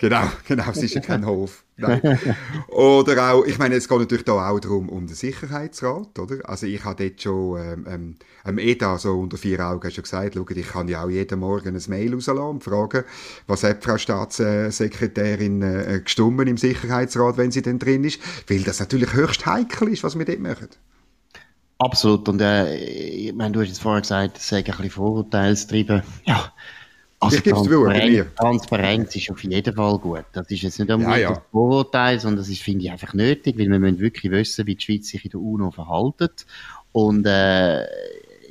Genau, 0.00 0.22
genau, 0.48 0.70
es 0.70 0.82
ist 0.82 0.94
ja 0.94 1.02
kein 1.02 1.26
Hof. 1.26 1.62
oder 2.68 3.32
auch, 3.32 3.44
ich 3.44 3.58
meine, 3.58 3.74
es 3.74 3.86
geht 3.86 3.98
natürlich 3.98 4.24
da 4.24 4.48
auch 4.48 4.58
darum, 4.58 4.88
um 4.88 5.06
den 5.06 5.14
Sicherheitsrat, 5.14 6.18
oder? 6.18 6.36
Also 6.48 6.66
ich 6.66 6.82
habe 6.84 7.04
dort 7.04 7.20
schon, 7.20 7.58
ähm, 7.58 7.86
ähm, 7.86 8.16
ähm 8.46 8.58
EDA 8.58 8.96
so 8.96 9.18
unter 9.18 9.36
vier 9.36 9.60
Augen 9.60 9.90
schon 9.90 10.02
gesagt, 10.02 10.36
schau, 10.36 10.46
ich 10.48 10.68
kann 10.68 10.88
ja 10.88 11.04
auch 11.04 11.10
jeden 11.10 11.40
Morgen 11.40 11.76
ein 11.76 11.82
Mail 11.88 12.14
rauslassen 12.14 12.40
und 12.40 12.64
fragen, 12.64 13.04
was 13.46 13.62
hat 13.62 13.84
Frau 13.84 13.98
Staatssekretärin 13.98 15.60
äh, 15.60 16.00
gestummen 16.02 16.48
im 16.48 16.56
Sicherheitsrat, 16.56 17.36
wenn 17.36 17.50
sie 17.50 17.60
denn 17.60 17.78
drin 17.78 18.04
ist, 18.04 18.20
weil 18.48 18.62
das 18.62 18.80
natürlich 18.80 19.12
höchst 19.12 19.44
heikel 19.44 19.88
ist, 19.88 20.02
was 20.02 20.18
wir 20.18 20.24
dort 20.24 20.40
machen. 20.40 20.68
Absolut, 21.76 22.26
und 22.28 22.40
äh, 22.40 22.74
ich 22.76 23.34
meine, 23.34 23.52
du 23.52 23.60
hast 23.60 23.68
jetzt 23.68 23.82
vorher 23.82 24.00
gesagt, 24.00 24.38
es 24.38 24.48
sei 24.48 24.58
ein 24.58 24.64
bisschen 24.64 24.90
vorurteilstrieben. 24.90 26.02
Ja, 26.24 26.52
also 27.20 27.36
ich 27.36 27.42
gebe 27.42 27.54
Transparenz, 27.54 28.34
Transparenz 28.34 29.16
ist 29.16 29.30
auf 29.30 29.44
jeden 29.44 29.74
Fall 29.74 29.98
gut. 29.98 30.24
Das 30.32 30.50
ist 30.50 30.62
jetzt 30.62 30.78
nicht 30.78 30.90
einmal 30.90 31.20
ja, 31.20 31.28
ja. 31.28 31.34
das 31.34 31.42
Vorurteil, 31.50 32.18
sondern 32.18 32.38
das 32.38 32.48
ist, 32.48 32.62
finde 32.62 32.84
ich, 32.84 32.90
einfach 32.90 33.12
nötig, 33.12 33.58
weil 33.58 33.68
wir 33.68 33.78
müssen 33.78 34.00
wirklich 34.00 34.32
wissen, 34.32 34.66
wie 34.66 34.74
die 34.74 34.82
Schweiz 34.82 35.08
sich 35.08 35.24
in 35.26 35.30
der 35.32 35.40
UNO 35.40 35.70
verhaltet. 35.70 36.46
Und 36.92 37.26
äh, 37.26 37.84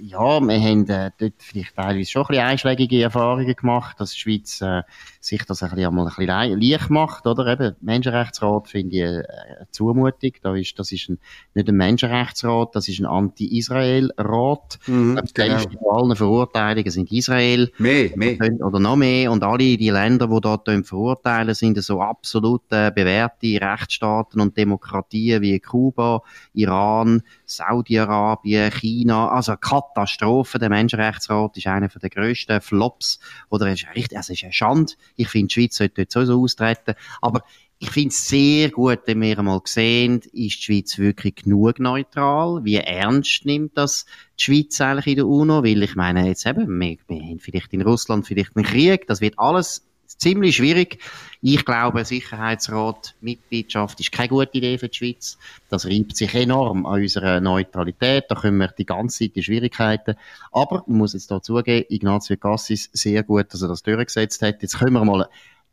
ja, 0.01 0.39
wir 0.39 0.59
haben 0.59 0.87
äh, 0.89 1.11
dort 1.17 1.33
vielleicht 1.39 1.75
teilweise 1.75 2.09
schon 2.09 2.23
ein 2.23 2.27
bisschen 2.27 2.45
einschlägige 2.45 3.03
Erfahrungen 3.03 3.55
gemacht, 3.55 3.99
dass 3.99 4.11
die 4.11 4.19
Schweiz 4.19 4.61
äh, 4.61 4.83
sich 5.19 5.43
das 5.45 5.63
ein 5.63 5.69
bisschen, 5.69 5.87
einmal 5.87 6.07
ein 6.07 6.15
bisschen 6.15 6.59
leicht 6.59 6.89
macht, 6.89 7.27
oder? 7.27 7.47
Eben, 7.47 7.75
Menschenrechtsrat 7.81 8.67
finde 8.67 8.95
ich 8.95 9.01
äh, 9.01 9.23
eine 9.57 9.67
Zumutung. 9.71 10.31
Da 10.41 10.55
ist, 10.55 10.77
das 10.79 10.91
ist 10.91 11.09
ein, 11.09 11.19
nicht 11.53 11.67
ein 11.67 11.75
Menschenrechtsrat, 11.75 12.75
das 12.75 12.87
ist 12.87 12.99
ein 12.99 13.05
Anti-Israel-Rat. 13.05 14.79
Mhm, 14.87 15.19
genau. 15.33 15.65
Die 15.65 15.77
allen 15.89 16.15
Verurteilungen 16.15 16.91
sind 16.91 17.11
Israel. 17.11 17.71
Mehr, 17.77 18.11
mehr. 18.15 18.37
Oder 18.61 18.79
noch 18.79 18.95
mehr. 18.95 19.31
Und 19.31 19.43
alle 19.43 19.77
die 19.77 19.89
Länder, 19.89 20.27
die 20.27 20.41
dort 20.41 20.69
verurteilen, 20.85 21.53
sind 21.55 21.81
so 21.83 22.01
absolut 22.01 22.63
äh, 22.71 22.91
bewährte 22.91 23.59
Rechtsstaaten 23.61 24.41
und 24.41 24.57
Demokratien 24.57 25.41
wie 25.41 25.59
Kuba, 25.59 26.21
Iran, 26.53 27.23
Saudi-Arabien, 27.45 28.71
China. 28.71 29.29
Also 29.29 29.55
Katastrophe. 29.99 30.59
Der 30.59 30.69
Menschenrechtsrat 30.69 31.57
ist 31.57 31.67
einer 31.67 31.87
der 31.87 32.09
grössten 32.09 32.61
Flops. 32.61 33.19
Oder 33.49 33.67
es 33.67 33.83
ist 33.93 34.15
also 34.15 34.33
ist 34.33 34.43
eine 34.43 34.53
Schande. 34.53 34.93
Ich 35.15 35.27
finde, 35.27 35.47
die 35.47 35.53
Schweiz 35.53 35.77
sollte 35.77 36.05
dort 36.05 36.11
sowieso 36.11 36.41
austreten. 36.41 36.95
Aber 37.21 37.43
ich 37.79 37.91
finde 37.91 38.09
es 38.09 38.27
sehr 38.27 38.69
gut, 38.71 38.99
wenn 39.05 39.21
wir 39.21 39.39
einmal 39.39 39.61
sehen, 39.65 40.19
ist 40.19 40.33
die 40.33 40.51
Schweiz 40.51 40.97
wirklich 40.97 41.35
genug 41.35 41.79
neutral? 41.79 42.63
Wie 42.63 42.75
ernst 42.75 43.45
nimmt 43.45 43.77
das 43.77 44.05
die 44.37 44.43
Schweiz 44.43 44.81
eigentlich 44.81 45.07
in 45.07 45.15
der 45.15 45.27
UNO? 45.27 45.63
Weil 45.63 45.83
ich 45.83 45.95
meine, 45.95 46.27
jetzt 46.27 46.45
eben, 46.45 46.67
wir, 46.79 46.97
wir 47.07 47.21
haben 47.21 47.39
vielleicht 47.39 47.73
in 47.73 47.81
Russland 47.81 48.27
vielleicht 48.27 48.55
einen 48.55 48.65
Krieg, 48.65 49.07
das 49.07 49.21
wird 49.21 49.39
alles 49.39 49.88
ziemlich 50.17 50.55
schwierig. 50.55 50.99
Ich 51.41 51.63
glaube, 51.63 52.03
Sicherheitsrat 52.03 53.15
Mitgliedschaft 53.21 53.99
ist 53.99 54.11
keine 54.11 54.29
gute 54.29 54.57
Idee 54.57 54.77
für 54.77 54.89
die 54.89 54.97
Schweiz. 54.97 55.37
Das 55.69 55.85
reibt 55.85 56.17
sich 56.17 56.33
enorm 56.35 56.85
an 56.85 57.01
unserer 57.01 57.39
Neutralität. 57.39 58.25
Da 58.29 58.35
können 58.35 58.57
wir 58.57 58.67
die 58.69 58.85
ganze 58.85 59.19
Zeit 59.19 59.37
in 59.37 59.43
Schwierigkeiten. 59.43 60.15
Aber 60.51 60.83
man 60.87 60.97
muss 60.97 61.13
jetzt 61.13 61.31
da 61.31 61.41
zugeben, 61.41 61.85
Ignazio 61.89 62.35
Cassis 62.37 62.89
sehr 62.93 63.23
gut, 63.23 63.53
dass 63.53 63.61
er 63.61 63.69
das 63.69 63.83
durchgesetzt 63.83 64.41
hat. 64.41 64.61
Jetzt 64.61 64.79
können 64.79 64.93
wir 64.93 65.05
mal 65.05 65.29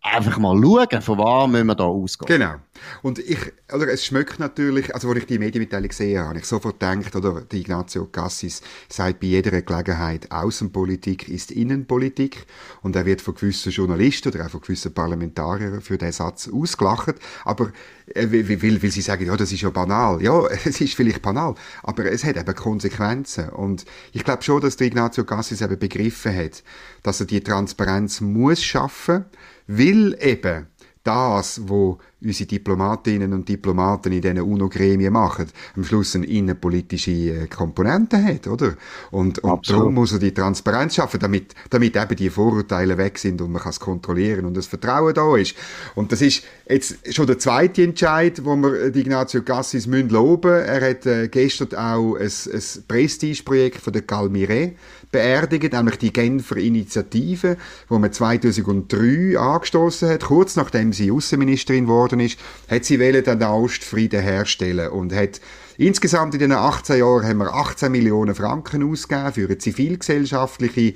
einfach 0.06 0.38
mal 0.38 0.56
schauen, 0.60 1.02
von 1.02 1.18
wo 1.18 1.46
müssen 1.46 1.66
wir 1.66 1.74
da 1.74 1.84
ausgehen. 1.84 2.40
Genau. 2.40 2.54
Und 3.02 3.18
ich, 3.18 3.38
oder 3.72 3.88
es 3.88 4.04
schmeckt 4.04 4.38
natürlich, 4.38 4.94
also 4.94 5.08
als 5.08 5.18
ich 5.18 5.26
die 5.26 5.38
Medienmitteilung 5.38 5.88
gesehen 5.88 6.18
habe, 6.18 6.28
habe 6.28 6.38
ich 6.38 6.44
sofort 6.44 6.78
gedacht, 6.80 7.14
oder 7.16 7.40
die 7.40 7.60
Ignazio 7.60 8.06
Cassis 8.06 8.62
sagt 8.88 9.20
bei 9.20 9.28
jeder 9.28 9.62
Gelegenheit, 9.62 10.30
Außenpolitik 10.30 11.28
ist 11.28 11.50
Innenpolitik 11.50 12.46
und 12.82 12.96
er 12.96 13.06
wird 13.06 13.20
von 13.20 13.34
gewissen 13.34 13.72
Journalisten 13.72 14.32
oder 14.32 14.46
auch 14.46 14.50
von 14.50 14.60
gewissen 14.60 14.92
Parlamentariern 14.92 15.80
für 15.80 15.98
diesen 15.98 16.12
Satz 16.12 16.48
ausgelacht, 16.52 17.16
aber 17.44 17.72
äh, 18.14 18.26
weil, 18.30 18.82
weil, 18.82 18.90
sie 18.90 19.00
sagen, 19.00 19.26
ja, 19.26 19.36
das 19.36 19.52
ist 19.52 19.62
ja 19.62 19.70
banal. 19.70 20.22
Ja, 20.22 20.46
es 20.64 20.80
ist 20.80 20.94
vielleicht 20.94 21.22
banal, 21.22 21.54
aber 21.82 22.04
es 22.06 22.24
hat 22.24 22.36
eben 22.36 22.54
Konsequenzen 22.54 23.48
und 23.50 23.84
ich 24.12 24.24
glaube 24.24 24.42
schon, 24.42 24.60
dass 24.60 24.76
der 24.76 24.86
Ignazio 24.86 25.24
Cassis 25.24 25.60
eben 25.60 25.78
begriffen 25.78 26.34
hat, 26.36 26.62
dass 27.02 27.20
er 27.20 27.26
die 27.26 27.40
Transparenz 27.40 28.20
muss 28.20 28.62
schaffen, 28.62 29.24
will 29.66 30.16
eben 30.20 30.66
das, 31.02 31.68
wo 31.68 31.98
unsere 32.26 32.46
Diplomatinnen 32.46 33.32
und 33.32 33.48
Diplomaten 33.48 34.12
in 34.12 34.20
diesen 34.20 34.40
UNO-Gremien 34.40 35.12
machen, 35.12 35.46
am 35.76 35.84
Schluss 35.84 36.14
eine 36.16 36.26
innenpolitische 36.26 37.10
äh, 37.10 37.46
Komponente 37.46 38.22
hat, 38.22 38.46
oder? 38.46 38.74
Und, 39.10 39.38
und 39.40 39.70
darum 39.70 39.94
muss 39.94 40.12
er 40.12 40.18
die 40.18 40.34
Transparenz 40.34 40.96
schaffen, 40.96 41.20
damit, 41.20 41.54
damit 41.70 41.96
eben 41.96 42.16
die 42.16 42.30
Vorurteile 42.30 42.98
weg 42.98 43.18
sind 43.18 43.40
und 43.40 43.52
man 43.52 43.62
kann 43.62 43.70
es 43.70 43.80
kontrollieren 43.80 44.44
und 44.44 44.56
das 44.56 44.66
Vertrauen 44.66 45.14
da 45.14 45.36
ist. 45.36 45.54
Und 45.94 46.12
das 46.12 46.20
ist 46.20 46.42
jetzt 46.68 47.14
schon 47.14 47.26
der 47.26 47.38
zweite 47.38 47.82
Entscheid, 47.82 48.44
wo 48.44 48.56
wir 48.56 48.94
äh, 48.94 48.98
Ignazio 48.98 49.42
Cassis 49.42 49.86
müssen 49.86 50.10
loben. 50.10 50.52
Er 50.52 50.90
hat 50.90 51.06
äh, 51.06 51.28
gestern 51.28 51.74
auch 51.74 52.16
ein, 52.16 52.26
ein 52.26 52.62
Prestigeprojekt 52.88 53.80
von 53.80 53.92
der 53.92 54.02
Calmire 54.02 54.72
beerdigt, 55.10 55.72
nämlich 55.72 55.98
die 55.98 56.12
Genfer 56.12 56.56
Initiative, 56.56 57.56
wo 57.88 57.98
man 57.98 58.12
2003 58.12 59.38
angestoßen 59.38 60.08
hat, 60.08 60.24
kurz 60.24 60.56
nachdem 60.56 60.92
sie 60.92 61.10
Außenministerin 61.10 61.88
geworden 62.18 62.20
ist, 62.20 62.38
hat 62.70 62.84
sie 62.84 63.00
wollen 63.00 63.24
den 63.24 63.42
Ostfrieden 63.42 64.20
herstellen 64.20 64.90
und 64.90 65.14
hat 65.14 65.40
Insgesamt 65.78 66.32
in 66.32 66.40
den 66.40 66.52
18 66.52 66.98
Jahren 66.98 67.26
haben 67.26 67.38
wir 67.38 67.52
18 67.52 67.92
Millionen 67.92 68.34
Franken 68.34 68.82
ausgegeben 68.82 69.32
für 69.34 69.44
eine 69.44 69.58
zivilgesellschaftliche 69.58 70.94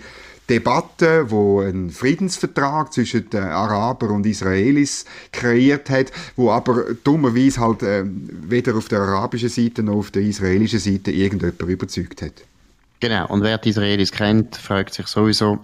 Debatte, 0.49 1.31
wo 1.31 1.61
ein 1.61 1.91
Friedensvertrag 1.91 2.93
zwischen 2.93 3.29
den 3.31 3.45
Arabern 3.45 4.11
und 4.11 4.27
Israelis 4.27 5.05
kreiert 5.33 5.91
hat, 5.91 6.11
wo 6.35 6.51
aber 6.51 6.95
dummerweise 7.05 7.61
halt 7.61 7.83
äh, 7.83 8.05
weder 8.05 8.75
auf 8.75 8.89
der 8.89 9.01
arabischen 9.01 9.51
Seite 9.51 9.83
noch 9.83 9.97
auf 9.97 10.11
der 10.11 10.23
israelischen 10.23 10.81
Seite 10.81 11.13
irgendjemand 11.13 11.61
überzeugt 11.61 12.23
hat. 12.23 12.33
Genau, 13.01 13.29
und 13.29 13.43
wer 13.43 13.59
die 13.59 13.69
Israelis 13.69 14.11
kennt, 14.11 14.57
fragt 14.57 14.95
sich 14.95 15.07
sowieso, 15.07 15.59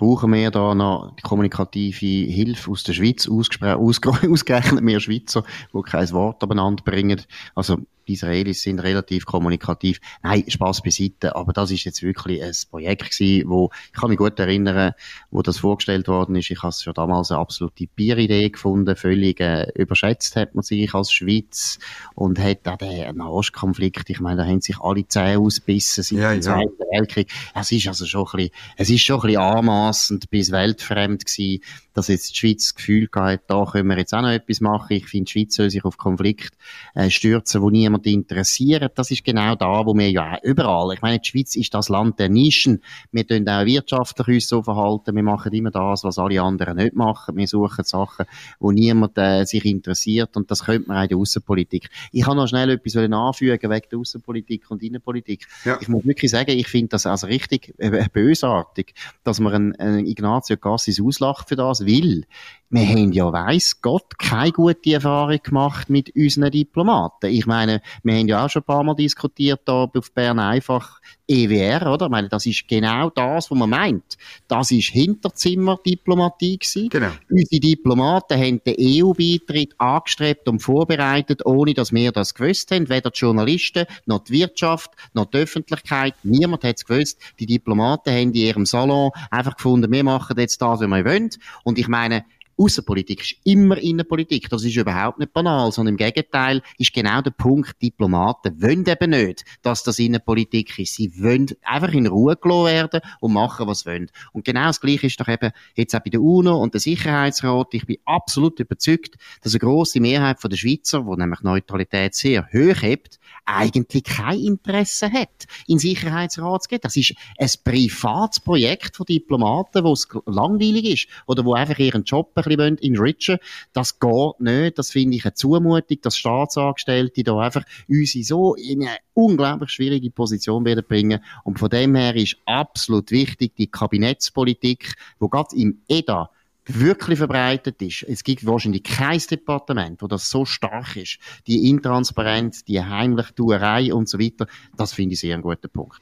brauchen 0.00 0.32
wir 0.32 0.50
da 0.50 0.74
noch 0.74 1.14
die 1.14 1.22
kommunikative 1.22 2.06
Hilfe 2.32 2.70
aus 2.70 2.82
der 2.84 2.94
Schweiz, 2.94 3.28
ausgerechnet 4.26 4.84
wir 4.84 4.98
Schweizer, 4.98 5.44
die 5.72 5.82
kein 5.82 6.10
Wort 6.12 6.42
aneinander 6.42 6.82
bringen. 6.82 7.20
Also 7.54 7.78
die 8.10 8.14
Israelis 8.14 8.62
sind 8.62 8.80
relativ 8.80 9.24
kommunikativ. 9.24 10.00
Nein, 10.22 10.44
Spaß 10.46 10.82
beiseite, 10.82 11.36
aber 11.36 11.52
das 11.52 11.70
ist 11.70 11.84
jetzt 11.84 12.02
wirklich 12.02 12.42
ein 12.42 12.52
Projekt 12.68 13.10
gewesen, 13.10 13.48
wo, 13.48 13.70
ich 13.86 14.00
kann 14.00 14.10
mich 14.10 14.18
gut 14.18 14.38
erinnern, 14.38 14.94
wo 15.30 15.42
das 15.42 15.58
vorgestellt 15.58 16.08
worden 16.08 16.34
ist. 16.34 16.50
Ich 16.50 16.58
habe 16.58 16.70
es 16.70 16.82
schon 16.82 16.94
damals 16.94 17.30
eine 17.30 17.40
absolute 17.40 17.86
Bieridee 17.94 18.50
gefunden, 18.50 18.96
völlig 18.96 19.40
äh, 19.40 19.68
überschätzt 19.74 20.34
hat 20.36 20.54
man 20.54 20.62
sich 20.62 20.92
als 20.92 21.12
Schweiz 21.12 21.78
und 22.14 22.38
hat 22.38 22.66
auch 22.66 22.78
den 22.78 23.16
Nahostkonflikt, 23.16 24.10
ich 24.10 24.20
meine, 24.20 24.38
da 24.42 24.48
haben 24.48 24.60
sich 24.60 24.80
alle 24.80 25.06
Zähne 25.06 25.38
ausbissen 25.38 26.02
seit 26.02 26.18
ja, 26.18 26.32
dem 26.32 26.42
Zweiten 26.42 26.72
ja. 26.78 26.98
Weltkrieg. 26.98 27.30
Es 27.54 27.70
ist 27.70 27.86
also 27.86 28.06
schon 28.06 28.26
ein 28.26 28.36
bisschen, 28.36 28.50
es 28.76 28.90
ist 28.90 29.02
schon 29.02 29.20
ein 29.20 29.26
bisschen 29.26 29.42
anmassend 29.42 30.30
bis 30.30 30.50
weltfremd 30.50 31.24
gewesen, 31.26 31.62
dass 31.92 32.08
jetzt 32.08 32.32
die 32.32 32.38
Schweiz 32.38 32.64
das 32.64 32.74
Gefühl 32.74 33.08
hat, 33.14 33.42
da 33.48 33.64
können 33.64 33.88
wir 33.88 33.98
jetzt 33.98 34.14
auch 34.14 34.22
noch 34.22 34.30
etwas 34.30 34.60
machen. 34.60 34.96
Ich 34.96 35.06
finde, 35.06 35.24
die 35.24 35.32
Schweiz 35.32 35.54
soll 35.54 35.70
sich 35.70 35.84
auf 35.84 35.96
Konflikt 35.96 36.54
äh, 36.94 37.10
stürzen, 37.10 37.62
wo 37.62 37.70
niemand 37.70 37.99
interessiert. 38.06 38.92
Das 38.96 39.10
ist 39.10 39.24
genau 39.24 39.54
da, 39.54 39.84
wo 39.86 39.94
wir 39.94 40.10
ja 40.10 40.38
überall, 40.42 40.94
ich 40.94 41.02
meine, 41.02 41.18
die 41.18 41.28
Schweiz 41.28 41.56
ist 41.56 41.74
das 41.74 41.88
Land 41.88 42.18
der 42.18 42.28
Nischen. 42.28 42.82
Wir 43.12 43.26
tun 43.26 43.48
auch 43.48 43.64
wirtschaftlich 43.64 44.28
uns 44.28 44.48
so 44.48 44.62
verhalten. 44.62 45.14
Wir 45.14 45.22
machen 45.22 45.52
immer 45.52 45.70
das, 45.70 46.04
was 46.04 46.18
alle 46.18 46.40
anderen 46.42 46.76
nicht 46.76 46.94
machen. 46.94 47.36
Wir 47.36 47.46
suchen 47.46 47.84
Sachen, 47.84 48.26
wo 48.58 48.70
niemand 48.70 49.16
äh, 49.18 49.44
sich 49.44 49.64
interessiert. 49.64 50.36
Und 50.36 50.50
das 50.50 50.64
könnte 50.64 50.88
man 50.88 50.98
auch 50.98 51.02
in 51.02 51.08
der 51.08 51.18
Außenpolitik. 51.18 51.90
Ich 52.12 52.24
kann 52.24 52.36
noch 52.36 52.48
schnell 52.48 52.70
etwas 52.70 52.96
anfügen 52.96 53.70
wegen 53.70 53.86
der 53.90 53.98
Außenpolitik 53.98 54.70
und 54.70 54.82
Innenpolitik. 54.82 55.46
Ja. 55.64 55.78
Ich 55.80 55.88
muss 55.88 56.04
wirklich 56.04 56.30
sagen, 56.30 56.50
ich 56.50 56.68
finde 56.68 56.88
das 56.88 57.06
also 57.06 57.26
richtig 57.26 57.74
äh, 57.78 58.08
bösartig, 58.12 58.94
dass 59.24 59.40
man 59.40 59.52
einen, 59.52 59.76
einen 59.76 60.06
Ignazio 60.06 60.56
Cassis 60.56 61.00
auslacht 61.00 61.48
für 61.48 61.56
das, 61.56 61.86
weil 61.86 62.24
wir 62.72 62.86
haben 62.86 63.10
ja, 63.10 63.32
weiss 63.32 63.80
Gott, 63.80 64.16
keine 64.16 64.52
gute 64.52 64.92
Erfahrung 64.92 65.40
gemacht 65.42 65.90
mit 65.90 66.14
unseren 66.14 66.52
Diplomaten. 66.52 67.26
Ich 67.26 67.44
meine, 67.44 67.79
wir 68.02 68.14
haben 68.14 68.28
ja 68.28 68.44
auch 68.44 68.50
schon 68.50 68.62
ein 68.62 68.66
paar 68.66 68.84
Mal 68.84 68.94
diskutiert, 68.94 69.60
da 69.64 69.84
auf 69.92 70.12
Bern 70.12 70.38
einfach 70.38 71.00
EWR, 71.30 71.92
oder? 71.92 72.06
Ich 72.06 72.10
meine, 72.10 72.28
das 72.28 72.44
ist 72.46 72.66
genau 72.66 73.08
das, 73.10 73.50
was 73.50 73.58
man 73.58 73.70
meint. 73.70 74.16
Das 74.48 74.70
ist 74.70 74.88
Hinterzimmerdiplomatie 74.88 76.58
gewesen. 76.58 76.88
Genau. 76.88 77.12
Unsere 77.30 77.60
Diplomaten 77.60 78.36
haben 78.36 78.60
den 78.64 78.74
EU-Beitritt 78.78 79.74
angestrebt 79.78 80.48
und 80.48 80.60
vorbereitet, 80.60 81.46
ohne 81.46 81.72
dass 81.74 81.92
wir 81.92 82.10
das 82.10 82.34
gewusst 82.34 82.70
haben. 82.72 82.88
Weder 82.88 83.10
die 83.10 83.18
Journalisten, 83.18 83.86
noch 84.06 84.24
die 84.24 84.32
Wirtschaft, 84.32 84.90
noch 85.12 85.26
die 85.26 85.38
Öffentlichkeit. 85.38 86.14
Niemand 86.24 86.64
hat 86.64 86.78
es 86.78 86.84
gewusst. 86.84 87.20
Die 87.38 87.46
Diplomaten 87.46 88.10
haben 88.10 88.30
in 88.30 88.34
ihrem 88.34 88.66
Salon 88.66 89.12
einfach 89.30 89.56
gefunden, 89.56 89.92
wir 89.92 90.04
machen 90.04 90.36
jetzt 90.38 90.60
das, 90.60 90.80
was 90.80 90.88
wir 90.88 91.04
wollen. 91.04 91.30
Und 91.62 91.78
ich 91.78 91.86
meine, 91.86 92.24
Außenpolitik 92.60 93.22
ist 93.22 93.36
immer 93.44 93.78
Innenpolitik. 93.78 94.50
Das 94.50 94.64
ist 94.64 94.76
überhaupt 94.76 95.18
nicht 95.18 95.32
banal, 95.32 95.72
sondern 95.72 95.94
im 95.94 95.96
Gegenteil 95.96 96.60
ist 96.76 96.92
genau 96.92 97.22
der 97.22 97.30
Punkt, 97.30 97.80
Diplomaten 97.80 98.60
wollen 98.60 98.84
eben 98.86 99.10
nicht, 99.10 99.44
dass 99.62 99.82
das 99.82 99.98
Innenpolitik 99.98 100.78
ist. 100.78 100.94
Sie 100.94 101.10
wollen 101.22 101.46
einfach 101.62 101.92
in 101.92 102.06
Ruhe 102.06 102.36
gelassen 102.36 102.66
werden 102.66 103.00
und 103.20 103.32
machen, 103.32 103.66
was 103.66 103.80
sie 103.80 103.86
wollen. 103.86 104.10
Und 104.32 104.44
genau 104.44 104.66
das 104.66 104.80
Gleiche 104.80 105.06
ist 105.06 105.18
doch 105.18 105.28
eben 105.28 105.52
jetzt 105.74 105.94
auch 105.94 106.00
bei 106.00 106.10
der 106.10 106.20
UNO 106.20 106.58
und 106.58 106.74
der 106.74 106.80
Sicherheitsrat. 106.82 107.68
Ich 107.72 107.86
bin 107.86 107.96
absolut 108.04 108.60
überzeugt, 108.60 109.16
dass 109.42 109.54
eine 109.54 109.60
grosse 109.60 110.00
Mehrheit 110.00 110.36
der 110.42 110.56
Schweizer, 110.56 111.06
wo 111.06 111.14
nämlich 111.16 111.40
Neutralität 111.40 112.14
sehr 112.14 112.46
hoch 112.52 112.82
hebt, 112.82 113.18
eigentlich 113.50 114.04
kein 114.04 114.40
Interesse 114.40 115.10
hat, 115.12 115.46
in 115.66 115.78
Sicherheitsrat 115.78 116.62
zu 116.62 116.68
gehen. 116.68 116.80
Das 116.82 116.96
ist 116.96 117.14
ein 117.38 117.50
privates 117.64 118.40
Projekt 118.40 118.96
von 118.96 119.06
Diplomaten, 119.06 119.84
wo 119.84 119.92
es 119.92 120.08
langweilig 120.26 120.84
ist 120.84 121.08
oder 121.26 121.44
wo 121.44 121.54
einfach 121.54 121.78
ihren 121.78 122.04
Job 122.04 122.32
ein 122.34 122.44
bisschen 122.44 122.78
enrichen 122.78 123.38
Das 123.72 123.98
geht 123.98 124.40
nicht. 124.40 124.78
Das 124.78 124.90
finde 124.90 125.16
ich 125.16 125.24
eine 125.24 125.34
Zumutung, 125.34 125.98
dass 126.02 126.16
Staatsangestellte 126.16 127.24
da 127.24 127.38
einfach 127.38 127.64
uns 127.88 128.12
so 128.12 128.54
in 128.54 128.82
eine 128.82 128.96
unglaublich 129.14 129.70
schwierige 129.70 130.10
Position 130.10 130.64
werden 130.64 130.84
bringen. 130.86 131.20
Und 131.44 131.58
von 131.58 131.70
dem 131.70 131.94
her 131.94 132.14
ist 132.16 132.36
absolut 132.46 133.10
wichtig, 133.10 133.56
die 133.56 133.66
Kabinettspolitik, 133.66 134.94
wo 135.18 135.28
gerade 135.28 135.56
im 135.56 135.82
EDA 135.88 136.30
wirklich 136.78 137.18
verbreitet 137.18 137.80
ist. 137.82 138.04
Es 138.04 138.22
gibt 138.22 138.46
wahrscheinlich 138.46 138.82
kein 138.82 139.18
Departement, 139.18 140.02
wo 140.02 140.06
das 140.06 140.30
so 140.30 140.44
stark 140.44 140.96
ist. 140.96 141.18
Die 141.46 141.68
Intransparenz, 141.70 142.64
die 142.64 142.82
Heimlichtuerei 142.82 143.92
und 143.94 144.08
so 144.08 144.18
weiter, 144.18 144.46
das 144.76 144.92
finde 144.92 145.14
ich 145.14 145.20
sehr 145.20 145.36
ein 145.36 145.42
guter 145.42 145.68
Punkt. 145.68 146.00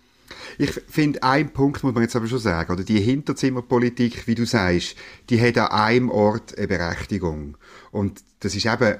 Ich 0.58 0.70
finde, 0.88 1.22
ein 1.22 1.52
Punkt 1.52 1.82
muss 1.82 1.94
man 1.94 2.02
jetzt 2.02 2.16
aber 2.16 2.26
schon 2.26 2.38
sagen, 2.38 2.72
oder 2.72 2.84
die 2.84 3.00
Hinterzimmerpolitik, 3.00 4.26
wie 4.26 4.34
du 4.34 4.44
sagst, 4.44 4.96
die 5.30 5.40
hat 5.40 5.56
an 5.56 5.68
einem 5.68 6.10
Ort 6.10 6.56
eine 6.58 6.68
Berechtigung. 6.68 7.56
Und 7.90 8.22
das 8.40 8.54
ist 8.54 8.66
eben 8.66 8.98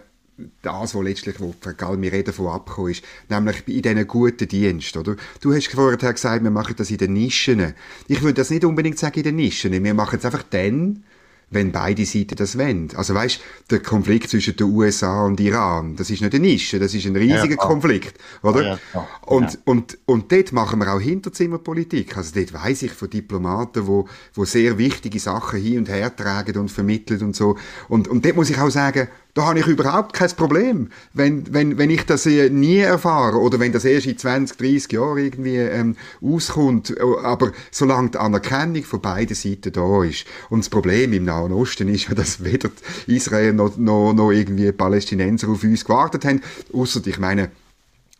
das, 0.63 0.95
was 0.95 1.03
letztlich, 1.03 1.41
wo 1.41 1.55
Galmire 1.77 2.23
davon 2.23 2.47
abgekommen 2.47 2.93
ist, 2.93 3.05
nämlich 3.29 3.67
in 3.67 3.83
diesen 3.83 4.07
guten 4.07 4.47
Dienst, 4.47 4.97
oder? 4.97 5.17
Du 5.41 5.53
hast 5.53 5.69
vorher 5.69 6.13
gesagt, 6.13 6.45
wir 6.45 6.51
machen 6.51 6.77
das 6.77 6.91
in 6.91 6.99
den 6.99 7.13
Nischen. 7.13 7.75
Ich 8.07 8.23
würde 8.23 8.35
das 8.35 8.51
nicht 8.51 8.65
unbedingt 8.65 8.99
sagen 8.99 9.19
in 9.19 9.25
den 9.25 9.37
Nischen. 9.37 9.73
Wir 9.73 9.95
machen 9.95 10.19
es 10.19 10.25
einfach 10.25 10.45
dann, 10.45 11.03
wenn 11.51 11.73
beide 11.73 12.05
Seiten 12.05 12.37
das 12.37 12.59
wollen. 12.59 12.89
Also 12.95 13.15
weißt, 13.15 13.41
der 13.71 13.81
Konflikt 13.81 14.31
zwischen 14.31 14.57
den 14.57 14.67
USA 14.67 15.25
und 15.25 15.41
Iran, 15.41 15.97
das 15.97 16.11
ist 16.11 16.21
nicht 16.21 16.35
eine 16.35 16.47
Nische, 16.47 16.79
das 16.79 16.95
ist 16.95 17.07
ein 17.07 17.17
riesiger 17.17 17.51
ja, 17.51 17.57
Konflikt, 17.57 18.19
oder? 18.43 18.63
Ja, 18.63 18.79
ja, 18.95 19.09
und, 19.23 19.59
und, 19.65 19.99
und 20.05 20.31
dort 20.31 20.53
machen 20.53 20.79
wir 20.81 20.93
auch 20.93 21.01
Hinterzimmerpolitik. 21.01 22.17
Also 22.17 22.33
dort 22.35 22.53
weiss 22.53 22.83
ich 22.83 22.93
von 22.93 23.09
Diplomaten, 23.09 23.87
wo, 23.87 24.09
wo 24.35 24.45
sehr 24.45 24.79
wichtige 24.79 25.19
Sachen 25.19 25.61
hin 25.61 25.79
und 25.79 25.89
her 25.89 26.15
tragen 26.15 26.59
und 26.59 26.71
vermitteln 26.71 27.23
und 27.23 27.37
so. 27.37 27.57
Und, 27.89 28.09
und 28.09 28.25
dort 28.25 28.37
muss 28.37 28.51
ich 28.51 28.59
auch 28.59 28.71
sagen, 28.71 29.09
Da 29.35 29.47
habe 29.47 29.61
ich 29.61 29.67
überhaupt 29.67 30.15
kein 30.15 30.31
Problem, 30.31 30.91
wenn, 31.13 31.53
wenn, 31.53 31.79
wenn 31.79 31.91
ich 31.91 32.05
das 32.07 32.27
nie 32.27 32.79
erfahre 32.79 33.39
oder 33.39 33.61
wenn 33.61 33.73
das 33.73 33.85
erst 33.85 34.07
in 34.07 34.19
20, 34.19 34.57
30 34.57 34.93
Jahren 34.93 35.19
irgendwie 35.19 35.57
ähm, 35.57 35.97
auskommt. 36.21 36.95
Aber 37.23 37.53
solange 37.71 38.11
die 38.11 38.19
Anerkennung 38.19 38.83
von 38.83 39.01
beiden 39.01 39.37
Seiten 39.37 39.73
da 39.73 40.03
ist. 40.03 40.25
Und 40.51 40.61
das 40.61 40.71
Problem 40.71 41.13
im 41.13 41.25
Nahen 41.25 41.53
Osten 41.53 41.89
ist 41.89 42.09
ja, 42.09 42.15
dass 42.15 42.43
weder 42.43 42.71
Israel 43.07 43.53
noch, 43.53 43.77
noch, 43.77 44.13
noch 44.13 44.33
irgendwie 44.33 44.73
Palästinenser 44.73 45.49
auf 45.49 45.63
uns 45.63 45.85
gewartet 45.85 46.25
haben. 46.25 46.41
Außer, 46.73 47.07
ich 47.07 47.19
meine, 47.19 47.51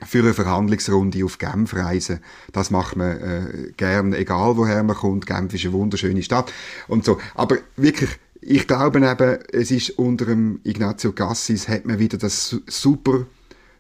für 0.07 0.21
eine 0.21 0.35
Verhandlungsrunde 0.35 1.25
auf 1.25 1.39
Genf 1.39 1.75
reisen. 1.75 2.21
Das 2.53 2.71
macht 2.71 2.97
man 2.97 3.19
äh, 3.19 3.73
gern, 3.77 4.13
egal 4.13 4.57
woher 4.57 4.83
man 4.85 4.97
kommt. 4.97 5.27
Genf 5.27 5.53
ist 5.55 5.65
eine 5.65 5.73
wunderschöne 5.73 6.23
Stadt 6.23 6.53
und 6.87 7.05
so. 7.05 7.19
Aber 7.35 7.57
wirklich, 7.77 8.11
ich 8.41 8.67
glaube 8.67 8.99
eben, 8.99 9.39
es 9.53 9.71
ist 9.71 9.91
unter 9.99 10.27
dem 10.27 10.61
Ignazio 10.65 11.13
Cassis 11.13 11.69
hat 11.69 11.87
man 11.87 11.99
wieder 11.99 12.19
das 12.19 12.57
super 12.67 13.27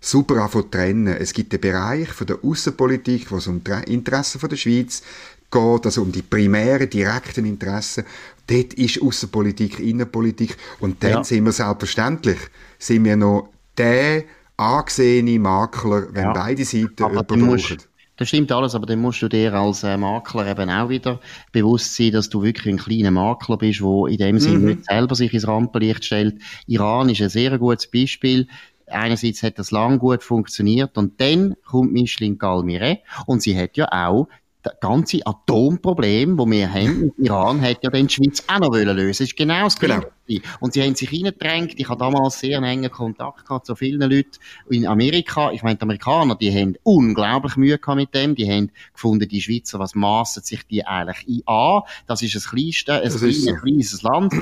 super 0.00 0.42
anfangen 0.42 0.70
trennen. 0.70 1.16
Es 1.16 1.32
gibt 1.32 1.52
den 1.52 1.60
Bereich 1.60 2.08
von 2.08 2.26
der 2.26 2.38
Außenpolitik, 2.42 3.30
wo 3.30 3.36
es 3.36 3.46
um 3.46 3.62
die 3.62 3.92
Interessen 3.92 4.38
von 4.38 4.48
der 4.48 4.56
Schweiz 4.56 5.02
geht, 5.50 5.86
also 5.86 6.02
um 6.02 6.12
die 6.12 6.22
primären, 6.22 6.88
direkten 6.88 7.44
Interessen. 7.44 8.04
Dort 8.46 8.74
ist 8.74 9.02
Außenpolitik, 9.02 9.80
Innenpolitik 9.80 10.56
und 10.80 11.02
dann 11.02 11.10
ja. 11.10 11.24
sind 11.24 11.44
wir 11.44 11.52
selbstverständlich, 11.52 12.38
sind 12.78 13.04
wir 13.04 13.16
noch 13.16 13.50
der 13.76 14.24
angesehene 14.56 15.38
Makler, 15.38 16.08
wenn 16.12 16.24
ja. 16.24 16.32
beide 16.32 16.64
Seiten 16.64 17.04
überbrauchen. 17.10 17.78
Das 18.18 18.28
stimmt 18.28 18.50
alles, 18.50 18.74
aber 18.74 18.84
dann 18.84 18.98
musst 18.98 19.22
du 19.22 19.28
dir 19.28 19.54
als 19.54 19.84
äh, 19.84 19.96
Makler 19.96 20.48
eben 20.48 20.68
auch 20.68 20.88
wieder 20.88 21.20
bewusst 21.52 21.94
sein, 21.94 22.10
dass 22.10 22.28
du 22.28 22.42
wirklich 22.42 22.74
ein 22.74 22.78
kleiner 22.78 23.12
Makler 23.12 23.56
bist, 23.56 23.80
der 23.80 24.06
in 24.08 24.18
dem 24.18 24.38
Sinne 24.40 24.58
mhm. 24.58 24.64
nicht 24.66 24.84
selber 24.86 25.14
sich 25.14 25.32
ins 25.32 25.46
Rampenlicht 25.46 26.04
stellt. 26.04 26.42
Iran 26.66 27.08
ist 27.08 27.22
ein 27.22 27.28
sehr 27.28 27.56
gutes 27.58 27.88
Beispiel. 27.88 28.48
Einerseits 28.88 29.44
hat 29.44 29.60
das 29.60 29.70
lang 29.70 30.00
gut 30.00 30.24
funktioniert 30.24 30.98
und 30.98 31.20
dann 31.20 31.54
kommt 31.64 31.92
Micheline 31.92 32.36
Galmire 32.36 32.98
und 33.26 33.40
sie 33.40 33.56
hat 33.56 33.76
ja 33.76 33.86
auch 33.92 34.28
das 34.62 34.74
ganze 34.80 35.24
Atomproblem, 35.24 36.36
das 36.36 36.46
wir 36.46 36.72
haben 36.72 37.00
mit 37.00 37.18
Iran, 37.18 37.60
hat 37.60 37.78
ja 37.82 37.90
dann 37.90 38.06
die 38.06 38.14
Schweiz 38.14 38.42
auch 38.48 38.58
noch 38.58 38.72
lösen 38.72 38.88
wollen. 38.88 39.08
Das 39.08 39.20
ist 39.20 39.36
genau 39.36 39.64
das 39.64 39.78
Gleiche. 39.78 40.10
Genau. 40.26 40.42
Und 40.60 40.72
sie 40.74 40.82
haben 40.82 40.94
sich 40.94 41.12
reingedrängt. 41.12 41.74
Ich 41.76 41.88
habe 41.88 41.98
damals 41.98 42.40
sehr 42.40 42.60
engen 42.60 42.90
Kontakt 42.90 43.46
gehabt 43.46 43.66
zu 43.66 43.74
vielen 43.76 44.00
Leuten 44.00 44.32
in 44.68 44.86
Amerika. 44.86 45.52
Ich 45.52 45.62
meine, 45.62 45.76
die 45.76 45.82
Amerikaner, 45.82 46.34
die 46.34 46.52
haben 46.52 46.76
unglaublich 46.82 47.56
Mühe 47.56 47.78
gehabt 47.78 47.96
mit 47.96 48.14
dem. 48.14 48.34
Die 48.34 48.50
haben 48.50 48.70
gefunden, 48.92 49.28
die 49.28 49.40
Schweizer, 49.40 49.78
was 49.78 49.94
maßen 49.94 50.42
sich 50.42 50.66
die 50.66 50.84
eigentlich 50.84 51.48
an? 51.48 51.82
Das 52.06 52.20
ist 52.22 52.34
das 52.34 52.50
kleinste, 52.50 52.94
ein 52.94 53.10
kleines, 53.10 53.44
so. 53.44 53.54
kleines 53.54 54.02
Land. 54.02 54.34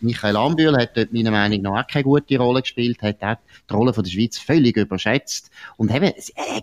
Michael 0.00 0.36
Ambühl 0.36 0.76
hat 0.76 0.96
dort 0.96 1.12
meiner 1.12 1.30
Meinung 1.30 1.62
nach 1.62 1.84
auch 1.84 1.86
keine 1.86 2.04
gute 2.04 2.38
Rolle 2.38 2.62
gespielt, 2.62 3.02
hat 3.02 3.22
auch 3.22 3.36
die 3.68 3.74
Rolle 3.74 3.92
von 3.92 4.04
der 4.04 4.10
Schweiz 4.10 4.38
völlig 4.38 4.76
überschätzt 4.76 5.50
und 5.76 5.92
haben 5.92 6.04
äh, 6.04 6.14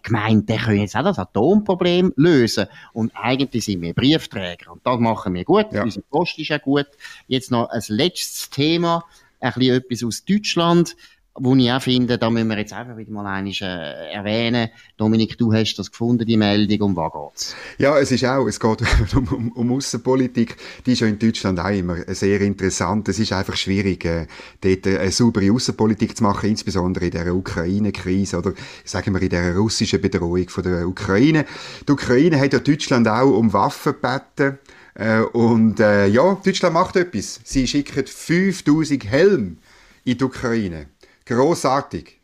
gemeint, 0.01 0.49
der 0.49 0.57
können 0.57 0.79
jetzt 0.79 0.95
auch 0.95 1.03
das 1.03 1.19
Atomproblem 1.19 2.13
lösen. 2.15 2.67
Und 2.93 3.11
eigentlich 3.15 3.65
sind 3.65 3.81
wir 3.81 3.93
Briefträger 3.93 4.71
und 4.71 4.85
das 4.85 4.99
machen 4.99 5.33
wir 5.33 5.43
gut. 5.43 5.67
Ja. 5.71 5.83
Unsere 5.83 6.05
Post 6.05 6.39
ist 6.39 6.51
auch 6.51 6.61
gut. 6.61 6.87
Jetzt 7.27 7.51
noch 7.51 7.69
ein 7.69 7.81
letztes 7.87 8.49
Thema, 8.49 9.05
ein 9.39 9.53
bisschen 9.53 9.75
etwas 9.75 10.03
aus 10.03 10.25
Deutschland 10.25 10.95
wo 11.35 11.55
ich 11.55 11.71
auch 11.71 11.81
finde, 11.81 12.19
da 12.19 12.29
müssen 12.29 12.47
wir 12.47 12.59
jetzt 12.59 12.73
einfach 12.73 12.95
wieder 12.95 13.11
mal 13.11 13.25
einiges 13.25 13.61
äh, 13.61 14.13
erwähnen. 14.13 14.69
Dominik, 14.97 15.35
du 15.37 15.51
hast 15.51 15.75
das 15.75 15.89
gefunden, 15.89 16.27
die 16.27 16.37
Meldung, 16.37 16.89
um 16.89 16.95
was 16.95 17.11
geht's? 17.11 17.55
Ja, 17.79 17.97
es 17.97 18.11
ist 18.11 18.23
auch, 18.25 18.45
es 18.45 18.59
geht 18.59 18.81
um, 19.15 19.27
um, 19.27 19.51
um 19.51 19.71
Außenpolitik. 19.71 20.55
Die 20.85 20.91
ist 20.91 20.99
ja 20.99 21.07
in 21.07 21.17
Deutschland 21.17 21.59
auch 21.59 21.69
immer 21.69 21.97
sehr 22.13 22.39
interessant. 22.41 23.09
Es 23.09 23.17
ist 23.17 23.33
einfach 23.33 23.55
schwierig, 23.55 24.05
äh, 24.05 24.27
dort 24.61 24.85
eine 24.85 25.11
saubere 25.11 25.51
Außenpolitik 25.51 26.15
zu 26.15 26.23
machen, 26.23 26.49
insbesondere 26.49 27.05
in 27.05 27.11
der 27.11 27.35
Ukraine-Krise 27.35 28.37
oder 28.37 28.53
sagen 28.85 29.15
wir 29.15 29.21
in 29.21 29.29
der 29.29 29.55
russischen 29.55 30.01
Bedrohung 30.01 30.47
von 30.49 30.63
der 30.63 30.87
Ukraine. 30.87 31.45
Die 31.87 31.91
Ukraine 31.91 32.39
hat 32.39 32.53
ja 32.53 32.59
Deutschland 32.59 33.07
auch 33.07 33.31
um 33.31 33.51
Waffen 33.53 33.93
gebeten. 33.93 34.59
Äh, 34.93 35.21
und 35.21 35.79
äh, 35.79 36.05
ja, 36.05 36.35
Deutschland 36.45 36.75
macht 36.75 36.95
etwas. 36.95 37.39
Sie 37.43 37.65
schicken 37.65 38.05
5000 38.05 39.05
Helme 39.05 39.55
in 40.05 40.17
die 40.17 40.23
Ukraine. 40.23 40.87
Großartig. 41.25 42.22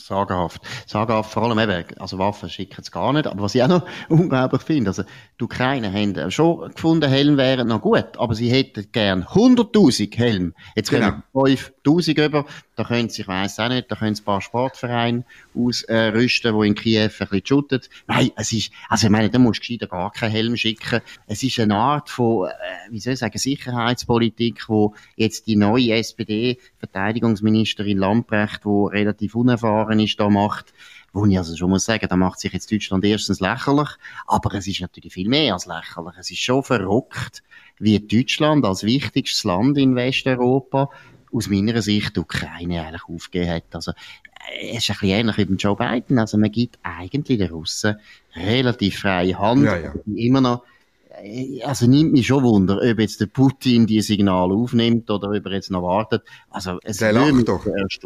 Sagenhaft. 0.00 0.62
Sagenhaft, 0.86 1.32
vor 1.32 1.42
allem 1.42 1.58
eben, 1.58 1.84
also 1.98 2.18
Waffen 2.18 2.48
schicken 2.48 2.80
es 2.80 2.90
gar 2.90 3.12
nicht, 3.12 3.26
aber 3.26 3.42
was 3.42 3.54
ich 3.54 3.62
auch 3.62 3.68
noch 3.68 3.86
unglaublich 4.08 4.62
finde, 4.62 4.88
also 4.90 5.02
die 5.40 5.44
Ukrainer 5.44 5.92
haben 5.92 6.30
schon 6.30 6.72
gefunden, 6.72 7.10
Helm 7.10 7.36
wären 7.36 7.68
noch 7.68 7.80
gut, 7.80 8.16
aber 8.16 8.34
sie 8.34 8.50
hätten 8.50 8.86
gern 8.92 9.24
100.000 9.24 10.16
Helm. 10.16 10.54
Jetzt 10.76 10.90
können 10.90 11.22
genau. 11.32 11.46
5.000 11.46 12.26
über, 12.26 12.46
da 12.76 12.84
können 12.84 13.08
sie, 13.08 13.22
ich 13.22 13.28
weiss 13.28 13.58
auch 13.58 13.68
nicht, 13.68 13.90
da 13.90 13.96
können 13.96 14.14
sie 14.14 14.22
ein 14.22 14.24
paar 14.24 14.40
Sportvereine 14.40 15.24
ausrüsten, 15.54 16.60
die 16.60 16.68
in 16.68 16.74
Kiew 16.74 17.02
ein 17.02 17.08
bisschen 17.08 17.42
shooten. 17.44 17.80
Nein, 18.06 18.30
es 18.36 18.52
ist, 18.52 18.70
also 18.88 19.08
ich 19.08 19.10
meine, 19.10 19.30
da 19.30 19.38
musst 19.38 19.58
du 19.58 19.66
gescheiter 19.66 19.88
gar 19.88 20.12
keinen 20.12 20.30
Helm 20.30 20.56
schicken. 20.56 21.00
Es 21.26 21.42
ist 21.42 21.58
eine 21.58 21.74
Art 21.74 22.08
von, 22.08 22.48
äh, 22.48 22.52
wie 22.90 23.00
soll 23.00 23.14
ich 23.14 23.18
sagen, 23.18 23.36
Sicherheitspolitik, 23.36 24.68
wo 24.68 24.94
jetzt 25.16 25.48
die 25.48 25.56
neue 25.56 25.94
SPD-Verteidigungsministerin 25.94 27.98
Lamprecht, 27.98 28.64
wo 28.64 28.86
relativ 28.86 29.34
unerfahren 29.34 29.87
ist, 29.92 30.18
da 30.18 30.28
macht, 30.28 30.72
wo 31.12 31.24
ich 31.26 31.38
also 31.38 31.56
schon 31.56 31.70
muss 31.70 31.84
sagen, 31.84 32.06
da 32.08 32.16
macht 32.16 32.40
sich 32.40 32.52
jetzt 32.52 32.70
Deutschland 32.70 33.04
erstens 33.04 33.40
lächerlich, 33.40 33.88
aber 34.26 34.54
es 34.54 34.66
ist 34.66 34.80
natürlich 34.80 35.12
viel 35.12 35.28
mehr 35.28 35.54
als 35.54 35.66
lächerlich. 35.66 36.14
Es 36.18 36.30
ist 36.30 36.40
schon 36.40 36.62
verrückt, 36.62 37.42
wie 37.78 37.98
Deutschland 37.98 38.64
als 38.64 38.82
wichtigstes 38.82 39.44
Land 39.44 39.78
in 39.78 39.94
Westeuropa 39.94 40.90
aus 41.32 41.48
meiner 41.48 41.82
Sicht 41.82 42.16
die 42.16 42.20
Ukraine 42.20 42.86
eigentlich 42.86 43.04
aufgegeben 43.04 43.50
hat. 43.50 43.74
Also, 43.74 43.92
äh, 43.92 44.70
es 44.70 44.88
ist 44.88 44.90
ein 44.90 44.96
bisschen 45.00 45.08
ähnlich 45.08 45.38
wie 45.38 45.44
beim 45.44 45.56
Joe 45.56 45.76
Biden. 45.76 46.18
Also, 46.18 46.38
man 46.38 46.50
gibt 46.50 46.78
eigentlich 46.82 47.38
den 47.38 47.50
Russen 47.50 47.96
relativ 48.34 49.00
freie 49.00 49.38
Hand, 49.38 49.64
ja, 49.64 49.76
ja. 49.76 49.94
immer 50.14 50.40
noch 50.40 50.62
also 51.64 51.86
nimmt 51.86 52.12
mich 52.12 52.26
schon 52.26 52.42
Wunder, 52.42 52.76
ob 52.76 52.98
jetzt 52.98 53.20
der 53.20 53.26
Putin 53.26 53.86
die 53.86 54.00
Signale 54.00 54.54
aufnimmt 54.54 55.10
oder 55.10 55.28
ob 55.30 55.46
er 55.46 55.52
jetzt 55.52 55.70
noch 55.70 55.82
wartet. 55.82 56.22
Also 56.50 56.78
es 56.82 56.98
der 56.98 57.12
lacht 57.12 57.48
doch. 57.48 57.64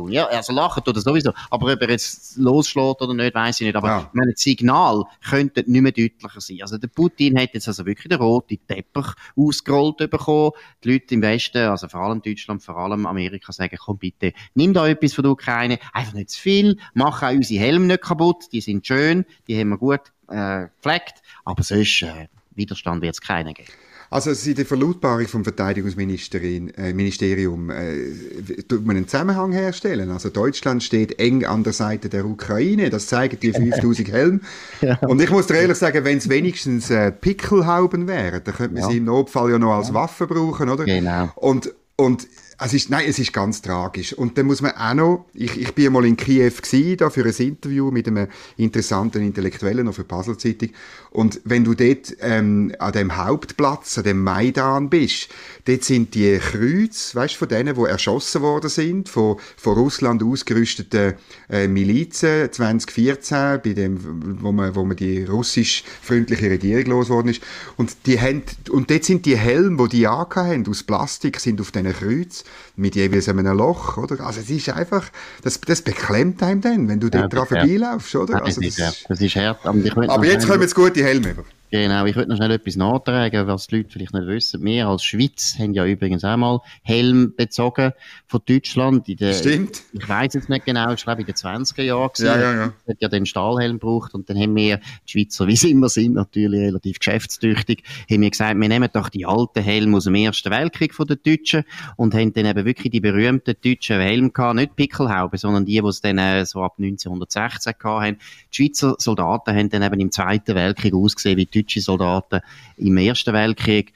Ja, 0.09 0.27
also 0.27 0.53
lacht 0.53 0.88
oder 0.88 1.01
sowieso. 1.01 1.33
Aber 1.51 1.72
ob 1.72 1.83
er 1.83 1.90
jetzt 1.90 2.37
losschlägt 2.37 3.03
oder 3.03 3.14
nicht, 3.14 3.35
weiß 3.35 3.61
ich 3.61 3.66
nicht. 3.66 3.77
Aber 3.77 3.88
ja. 3.88 4.11
meine, 4.12 4.33
das 4.33 4.42
Signal 4.42 5.05
könnte 5.29 5.64
nicht 5.66 5.83
mehr 5.83 5.92
deutlicher 5.92 6.40
sein. 6.40 6.59
Also 6.62 6.79
der 6.79 6.88
Putin 6.88 7.38
hat 7.38 7.51
jetzt 7.55 7.68
also 7.68 7.85
wirklich 7.87 8.09
den 8.09 8.20
roten 8.20 8.59
Teppich 8.66 9.07
ausgerollt 9.37 9.98
bekommen. 9.98 10.53
Die 10.83 10.92
Leute 10.92 11.14
im 11.14 11.22
Westen, 11.22 11.68
also 11.68 11.88
vor 11.88 12.01
allem 12.01 12.22
Deutschland, 12.22 12.62
vor 12.62 12.77
allem 12.77 13.07
Amerika, 13.07 13.53
sagen, 13.53 13.77
komm 13.79 13.98
bitte, 13.98 14.33
nimm 14.55 14.72
da 14.72 14.87
etwas 14.88 15.12
von 15.12 15.22
der 15.22 15.33
Ukraine, 15.33 15.79
einfach 15.92 16.14
nicht 16.14 16.31
zu 16.31 16.40
viel, 16.40 16.77
mach 16.94 17.22
auch 17.22 17.31
unsere 17.31 17.61
Helme 17.61 17.87
nicht 17.87 18.03
kaputt, 18.03 18.44
die 18.53 18.61
sind 18.61 18.87
schön, 18.87 19.25
die 19.46 19.59
haben 19.59 19.70
wir 19.70 19.79
gut 19.79 20.01
äh, 20.29 20.68
gepflegt, 20.77 21.22
aber 21.44 21.62
sonst 21.62 22.03
äh, 22.03 22.29
Widerstand 22.54 23.02
wird 23.02 23.14
es 23.14 23.20
keinen 23.20 23.54
geben. 23.54 23.72
Also 24.12 24.32
seit 24.34 24.58
der 24.58 24.66
Verlautbarung 24.66 25.26
vom 25.26 25.42
Verteidigungsministerium 25.42 27.70
äh, 27.70 27.94
äh, 27.94 28.62
tut 28.68 28.84
man 28.84 28.98
einen 28.98 29.08
Zusammenhang 29.08 29.52
herstellen. 29.52 30.10
Also 30.10 30.28
Deutschland 30.28 30.82
steht 30.82 31.18
eng 31.18 31.46
an 31.46 31.64
der 31.64 31.72
Seite 31.72 32.10
der 32.10 32.26
Ukraine, 32.26 32.90
das 32.90 33.06
zeigen 33.06 33.40
die 33.40 33.52
5000 33.54 34.12
Helme. 34.12 34.40
ja. 34.82 34.98
Und 34.98 35.22
ich 35.22 35.30
muss 35.30 35.46
dir 35.46 35.54
ehrlich 35.54 35.78
sagen, 35.78 36.04
wenn 36.04 36.18
es 36.18 36.28
wenigstens 36.28 36.90
äh, 36.90 37.10
Pickelhauben 37.10 38.06
wären, 38.06 38.44
dann 38.44 38.54
könnte 38.54 38.74
man 38.74 38.82
ja. 38.82 38.90
sie 38.90 38.98
im 38.98 39.06
Notfall 39.06 39.50
ja 39.50 39.58
noch 39.58 39.76
als 39.76 39.88
ja. 39.88 39.94
Waffe 39.94 40.26
brauchen, 40.26 40.68
oder? 40.68 40.84
Genau. 40.84 41.30
Und 41.36 41.72
und 41.96 42.26
es 42.64 42.75
ist, 42.75 42.90
nein, 42.90 43.07
es 43.09 43.18
ist 43.18 43.33
ganz 43.33 43.62
tragisch. 43.62 44.12
Und 44.12 44.38
dann 44.38 44.46
muss 44.46 44.62
man 44.62 44.72
auch 44.72 44.94
noch, 44.94 45.27
ich, 45.35 45.61
ich 45.61 45.75
bin 45.75 45.92
mal 45.92 46.05
in 46.05 46.16
Kiew 46.16 46.51
gewesen, 46.51 46.96
da 46.96 47.11
für 47.11 47.25
ein 47.25 47.35
Interview 47.35 47.90
mit 47.90 48.07
einem 48.07 48.29
interessanten 48.57 49.22
Intellektuellen 49.22 49.88
auf 49.88 49.96
der 49.96 50.05
Puzzle-Zeitung. 50.05 50.70
Und 51.11 51.40
wenn 51.44 51.64
du 51.64 51.75
dort 51.75 52.16
ähm, 52.20 52.75
an 52.79 52.92
dem 52.92 53.16
Hauptplatz, 53.16 53.98
an 53.98 54.05
dem 54.05 54.22
Maidan 54.22 54.90
bist, 54.90 55.29
dort 55.64 55.85
sind 55.85 56.14
die 56.14 56.38
Kreuze, 56.38 57.14
weißt 57.14 57.35
von 57.35 57.48
denen, 57.48 57.75
die 57.75 57.83
erschossen 57.83 58.42
worden 58.42 58.70
sind, 58.70 59.09
von, 59.09 59.37
von 59.57 59.75
Russland 59.75 60.22
ausgerüsteten 60.22 61.14
äh, 61.51 61.68
Milizen 61.68 62.51
2014, 62.51 63.61
bei 63.62 63.72
dem, 63.72 64.40
wo 64.40 64.53
man, 64.53 64.75
wo 64.75 64.85
man 64.85 64.96
die 64.96 65.25
russisch-freundliche 65.25 66.51
Regierung 66.51 66.87
losgeworden 66.87 67.31
ist. 67.31 67.42
Und 67.77 68.07
die 68.07 68.20
haben, 68.20 68.42
und 68.70 68.90
dort 68.90 69.05
sind 69.05 69.27
die 69.27 69.37
Helme, 69.37 69.88
die 69.88 69.98
die 69.98 70.09
haben, 70.09 70.66
aus 70.68 70.83
Plastik, 70.83 71.40
sind 71.40 71.61
auf 71.61 71.70
diesen 71.72 71.92
Kreuzen 71.92 72.44
mit 72.76 72.94
jeweils 72.94 73.28
einem 73.28 73.56
Loch, 73.56 73.96
oder? 73.96 74.24
Also 74.24 74.40
es 74.40 74.50
ist 74.50 74.68
einfach, 74.70 75.08
das, 75.42 75.60
das 75.60 75.82
beklemmt 75.82 76.42
einem 76.42 76.60
dann, 76.60 76.88
wenn 76.88 77.00
du 77.00 77.08
ja, 77.08 77.26
dort 77.26 77.32
dran 77.32 77.46
vorbeilaufst, 77.46 78.14
oder? 78.16 78.44
also, 78.44 78.60
das, 78.60 78.76
ja, 78.76 78.92
das 79.08 79.20
ist 79.20 79.36
hart. 79.36 79.64
Aber, 79.64 80.08
aber 80.08 80.26
jetzt 80.26 80.46
kommen 80.46 80.62
jetzt 80.62 80.74
gute 80.74 81.02
Helme 81.02 81.30
über. 81.30 81.44
Genau, 81.72 82.04
ich 82.04 82.14
würde 82.16 82.28
noch 82.28 82.37
schnell 82.37 82.50
etwas 82.50 82.76
nachtragen, 82.76 83.46
was 83.46 83.66
die 83.66 83.78
Leute 83.78 83.88
vielleicht 83.88 84.12
nicht 84.12 84.26
wissen. 84.26 84.62
Wir 84.62 84.88
als 84.88 85.04
Schweiz 85.04 85.56
haben 85.58 85.72
ja 85.72 85.87
übrigens 85.87 86.22
auch 86.22 86.37
mal 86.37 86.61
Helm 86.82 87.32
bezogen 87.35 87.92
von 88.26 88.42
Deutschland. 88.44 89.08
In 89.08 89.16
der, 89.16 89.32
Stimmt. 89.32 89.80
Ich 89.94 90.06
weiß 90.06 90.35
jetzt 90.35 90.50
nicht 90.50 90.66
genau, 90.66 90.92
ich 90.92 91.02
glaube 91.02 91.22
in 91.22 91.26
den 91.26 91.35
20er 91.35 91.82
Jahren. 91.82 92.11
Ja, 92.18 92.38
ja, 92.38 92.54
ja. 92.54 92.72
Hat 92.87 92.96
ja 93.00 93.08
den 93.08 93.24
Stahlhelm 93.24 93.78
gebraucht 93.78 94.12
und 94.12 94.28
dann 94.28 94.37
haben 94.37 94.54
wir, 94.54 94.80
die 95.08 95.12
Schweizer, 95.12 95.46
wie 95.46 95.56
sie 95.56 95.70
immer 95.70 95.88
sind, 95.88 96.12
natürlich 96.12 96.61
relativ 96.61 96.98
geschäftstüchtig, 96.98 97.85
haben 98.11 98.20
wir 98.20 98.28
gesagt, 98.28 98.61
wir 98.61 98.68
nehmen 98.68 98.90
doch 98.92 99.08
die 99.08 99.24
alten 99.24 99.62
Helme 99.62 99.96
aus 99.96 100.04
dem 100.04 100.14
Ersten 100.14 100.50
Weltkrieg 100.50 100.92
von 100.92 101.06
den 101.06 101.20
Deutschen 101.24 101.64
und 101.96 102.14
haben 102.14 102.35
dann 102.35 102.44
eben 102.44 102.66
wirklich 102.66 102.90
die 102.90 103.00
berühmten 103.00 103.54
deutschen 103.64 103.98
Helme 103.98 104.28
gehabt, 104.28 104.56
nicht 104.56 104.76
Pickelhauben, 104.76 105.38
sondern 105.38 105.64
die, 105.64 105.80
die 105.80 105.88
es 105.88 106.02
dann 106.02 106.18
äh, 106.18 106.44
so 106.44 106.62
ab 106.62 106.74
1916 106.78 107.72
gehabt 107.78 108.04
haben. 108.04 108.18
Die 108.52 108.56
Schweizer 108.56 108.94
Soldaten 108.98 109.56
haben 109.56 109.70
dann 109.70 109.82
eben 109.82 110.00
im 110.00 110.12
Zweiten 110.12 110.54
Weltkrieg 110.54 110.92
ausgesehen 110.92 111.38
wie 111.38 111.62
deutsche 111.62 111.81
Soldaten 111.81 112.40
im 112.77 112.96
Ersten 112.98 113.33
Weltkrieg. 113.33 113.92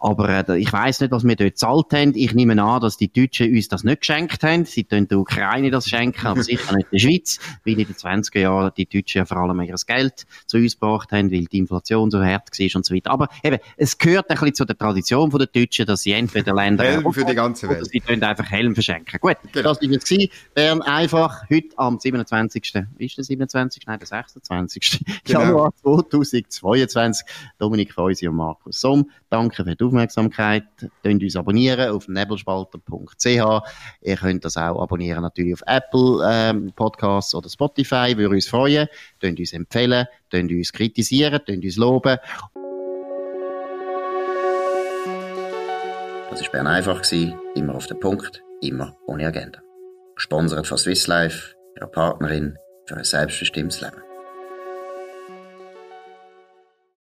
Aber 0.00 0.28
äh, 0.48 0.58
ich 0.58 0.72
weiß 0.72 1.00
nicht, 1.00 1.10
was 1.10 1.24
wir 1.24 1.34
dort 1.36 1.50
gezahlt 1.50 1.86
haben. 1.92 2.12
Ich 2.14 2.32
nehme 2.34 2.60
an, 2.62 2.80
dass 2.80 2.96
die 2.96 3.12
Deutschen 3.12 3.52
uns 3.52 3.68
das 3.68 3.82
nicht 3.84 4.00
geschenkt 4.00 4.42
haben. 4.44 4.64
Sie 4.64 4.84
tun 4.84 5.08
der 5.08 5.18
Ukraine 5.18 5.70
das 5.70 5.88
schenken, 5.88 6.26
aber 6.26 6.42
sicher 6.42 6.74
nicht 6.76 6.92
der 6.92 6.98
Schweiz, 6.98 7.38
weil 7.64 7.78
in 7.80 7.86
den 7.86 7.94
20er 7.96 8.38
Jahren 8.38 8.70
die 8.76 8.86
Deutschen 8.86 9.18
ja 9.18 9.24
vor 9.24 9.38
allem 9.38 9.60
ihr 9.62 9.74
Geld 9.86 10.26
zu 10.46 10.58
uns 10.58 10.78
gebracht 10.78 11.10
haben, 11.12 11.30
weil 11.32 11.44
die 11.46 11.58
Inflation 11.58 12.10
so 12.10 12.22
hart 12.22 12.50
war 12.58 12.76
und 12.76 12.84
so 12.86 12.94
weiter. 12.94 13.10
Aber 13.10 13.28
eben, 13.42 13.58
es 13.76 13.98
gehört 13.98 14.30
ein 14.30 14.36
bisschen 14.36 14.54
zu 14.54 14.64
der 14.64 14.78
Tradition 14.78 15.30
der 15.30 15.46
Deutschen, 15.46 15.86
dass 15.86 16.02
sie 16.02 16.12
entweder 16.12 16.54
Länder 16.54 16.84
Helm 16.84 17.12
für 17.12 17.24
die 17.24 17.34
ganze 17.34 17.68
Welt. 17.68 17.78
oder 17.80 17.86
sie 17.86 18.00
tun 18.00 18.22
einfach 18.22 18.50
Helm 18.50 18.74
verschenken. 18.74 19.18
Gut, 19.20 19.36
Genau. 19.52 19.72
das 19.74 19.80
war 19.82 19.88
gewesen. 19.88 20.28
Bern 20.54 20.82
einfach 20.82 21.42
heute 21.50 21.68
am 21.76 21.98
27. 21.98 22.74
Ist 22.98 23.16
der 23.18 23.24
27? 23.24 23.86
Nein, 23.86 23.98
der 23.98 24.06
26. 24.06 25.04
Genau. 25.24 25.40
Januar 25.40 25.72
2022. 25.82 27.26
Dominik 27.58 27.92
Feusi 27.92 28.28
und 28.28 28.36
Markus 28.36 28.80
Somm. 28.80 29.10
Danke 29.30 29.64
für 29.64 29.76
die 29.76 29.84
Aufmerksamkeit. 29.84 30.64
Könnt 31.02 31.22
uns 31.22 31.36
abonnieren 31.36 31.90
auf 31.90 32.08
nebelspalter.ch. 32.08 33.26
Ihr 33.26 34.16
könnt 34.16 34.44
das 34.44 34.56
auch 34.56 34.80
abonnieren 34.80 35.22
natürlich 35.22 35.54
auf 35.54 35.62
Apple 35.66 36.26
ähm, 36.26 36.72
Podcasts 36.74 37.34
oder 37.34 37.48
Spotify. 37.48 38.14
Würde 38.16 38.34
uns 38.34 38.48
freuen. 38.48 38.88
Könnt 39.20 39.38
uns 39.38 39.52
empfehlen, 39.52 40.06
könnt 40.30 40.50
uns 40.50 40.72
kritisieren, 40.72 41.40
könnt 41.46 41.64
uns 41.64 41.76
loben. 41.76 42.16
Das 46.30 46.42
war 46.42 46.50
Bern 46.52 46.66
einfach. 46.66 47.02
Immer 47.54 47.74
auf 47.74 47.86
den 47.86 48.00
Punkt, 48.00 48.42
immer 48.62 48.96
ohne 49.06 49.26
Agenda. 49.26 49.60
Gesponsert 50.14 50.66
von 50.66 50.78
Swiss 50.78 51.06
Life, 51.06 51.54
ihrer 51.76 51.88
Partnerin 51.88 52.56
für 52.86 52.96
ein 52.96 53.04
selbstbestimmtes 53.04 53.80
Leben. 53.80 54.07